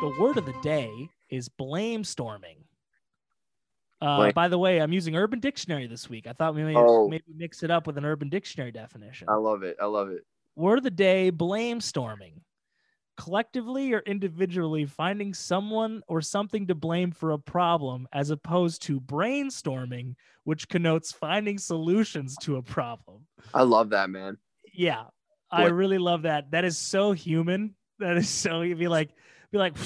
[0.00, 2.58] The word of the day is blame storming.
[4.00, 6.28] Uh, by the way, I'm using Urban Dictionary this week.
[6.28, 7.08] I thought we may Oh.
[7.08, 9.28] maybe mix it up with an Urban Dictionary definition.
[9.28, 9.78] I love it.
[9.82, 10.24] I love it.
[10.54, 12.44] Word of the day blame storming.
[13.20, 18.98] Collectively or individually finding someone or something to blame for a problem as opposed to
[18.98, 20.14] brainstorming,
[20.44, 23.26] which connotes finding solutions to a problem.
[23.52, 24.38] I love that, man.
[24.72, 25.04] Yeah,
[25.50, 26.52] I really love that.
[26.52, 27.74] That is so human.
[27.98, 29.10] That is so, you'd be like,
[29.52, 29.76] be like,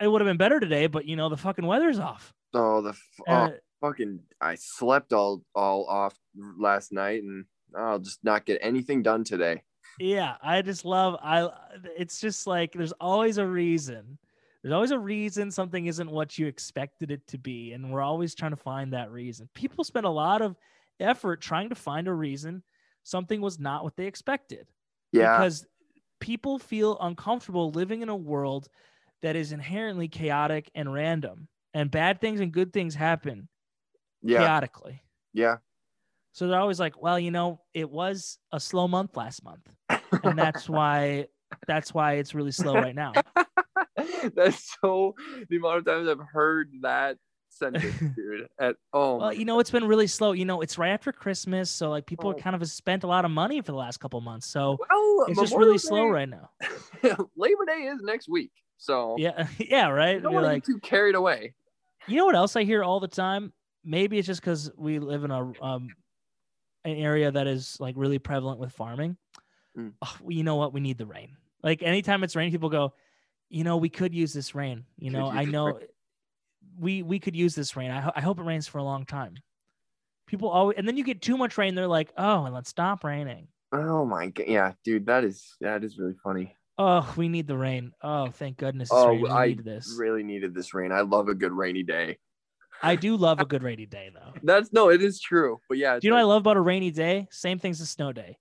[0.00, 2.34] it would have been better today, but you know, the fucking weather's off.
[2.54, 6.18] Oh, the f- oh, fucking, I slept all all off
[6.58, 7.44] last night and
[7.76, 9.62] I'll just not get anything done today.
[9.98, 11.54] Yeah, I just love I uh,
[11.96, 14.18] it's just like there's always a reason.
[14.62, 18.34] There's always a reason something isn't what you expected it to be and we're always
[18.34, 19.48] trying to find that reason.
[19.54, 20.56] People spend a lot of
[21.00, 22.62] effort trying to find a reason
[23.04, 24.66] something was not what they expected.
[25.12, 25.38] Yeah.
[25.38, 25.66] Because
[26.20, 28.68] people feel uncomfortable living in a world
[29.22, 33.48] that is inherently chaotic and random and bad things and good things happen
[34.22, 34.38] yeah.
[34.38, 35.02] chaotically.
[35.32, 35.56] Yeah.
[36.38, 39.66] So they're always like, well, you know, it was a slow month last month.
[40.22, 41.26] And that's why
[41.66, 43.12] that's why it's really slow right now.
[44.36, 45.16] That's so
[45.50, 47.16] the amount of times I've heard that
[47.48, 48.46] sentence, dude.
[48.60, 50.30] At oh Well, you know, it's been really slow.
[50.30, 52.34] You know, it's right after Christmas, so like people Oh.
[52.40, 54.46] kind of have spent a lot of money for the last couple months.
[54.46, 56.50] So well, it's just Memorial really slow right now.
[57.36, 60.14] Labor Day is next week, so Yeah, yeah, right.
[60.16, 61.54] you don't You're like, get too carried away.
[62.06, 63.52] you know what else I hear all the time?
[63.84, 65.88] Maybe it's just because we live in a um
[66.88, 69.16] an area that is like really prevalent with farming.
[69.76, 69.92] Mm.
[70.02, 70.72] Oh, well, you know what?
[70.72, 71.36] We need the rain.
[71.62, 72.94] Like anytime it's raining, people go,
[73.48, 74.84] you know, we could use this rain.
[74.98, 75.86] You know, I know rain.
[76.78, 77.90] we we could use this rain.
[77.90, 79.34] I, ho- I hope it rains for a long time.
[80.26, 81.74] People always, and then you get too much rain.
[81.74, 83.48] They're like, oh, and let's stop raining.
[83.72, 86.54] Oh my god, yeah, dude, that is that is really funny.
[86.80, 87.92] Oh, we need the rain.
[88.02, 89.12] Oh, thank goodness Oh.
[89.12, 89.96] We I need this.
[89.98, 90.92] really needed this rain.
[90.92, 92.18] I love a good rainy day.
[92.82, 94.32] I do love a good rainy day, though.
[94.42, 95.60] That's no, it is true.
[95.68, 97.26] But yeah, Do you know what I love about a rainy day?
[97.30, 98.38] Same things as snow day.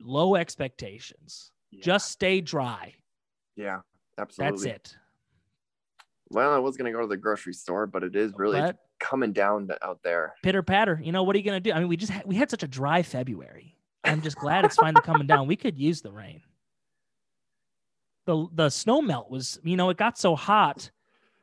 [0.00, 1.50] Low expectations.
[1.70, 2.94] yeah, Just stay dry.
[3.56, 3.80] yeah,
[4.18, 4.64] absolutely.
[4.70, 4.96] That's it.
[6.30, 9.32] Well, I was gonna go to the grocery store, but it is really But coming
[9.32, 10.34] down out there.
[10.42, 11.00] pitter patter.
[11.02, 11.72] You know what are you gonna do?
[11.72, 13.76] I mean, we just had, we had such a dry February.
[14.04, 15.46] I'm just glad it's finally coming down.
[15.46, 16.42] We could use the rain.
[18.26, 20.90] The the snow melt was, you know, it got so hot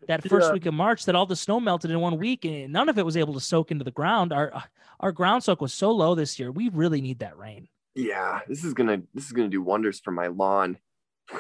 [0.07, 0.53] that first Yeah.
[0.53, 3.05] week of March that all the snow melted in one week and none of it
[3.05, 4.31] was able to soak into the ground.
[4.33, 4.63] Our
[4.99, 6.51] our ground soak was so low this year.
[6.51, 7.67] We really need that rain.
[7.95, 10.77] Yeah, this is gonna this is gonna do wonders for my lawn.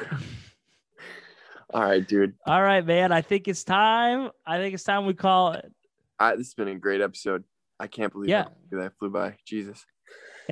[1.73, 2.35] All right, dude.
[2.45, 3.11] All right, man.
[3.11, 4.29] I think it's time.
[4.45, 5.71] I think it's time we call it.
[6.19, 7.43] I, this has been a great episode.
[7.79, 8.45] I can't believe Yeah.
[8.71, 9.35] that flew by.
[9.45, 9.85] Jesus.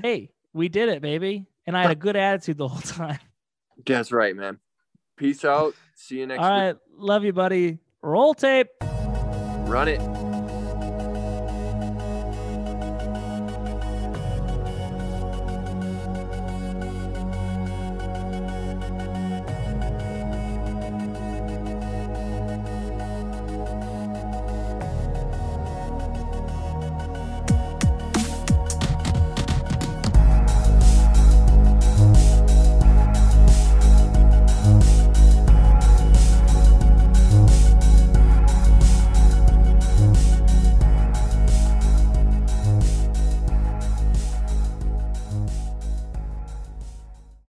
[0.01, 1.45] Hey, we did it, baby.
[1.65, 3.19] And I had a good attitude the whole time.
[3.85, 4.59] That's right, man.
[5.15, 5.75] Peace out.
[5.95, 6.75] See you next All right.
[6.97, 7.77] Love you, buddy.
[8.05, 8.67] Roll tape.
[8.81, 10.22] Run it.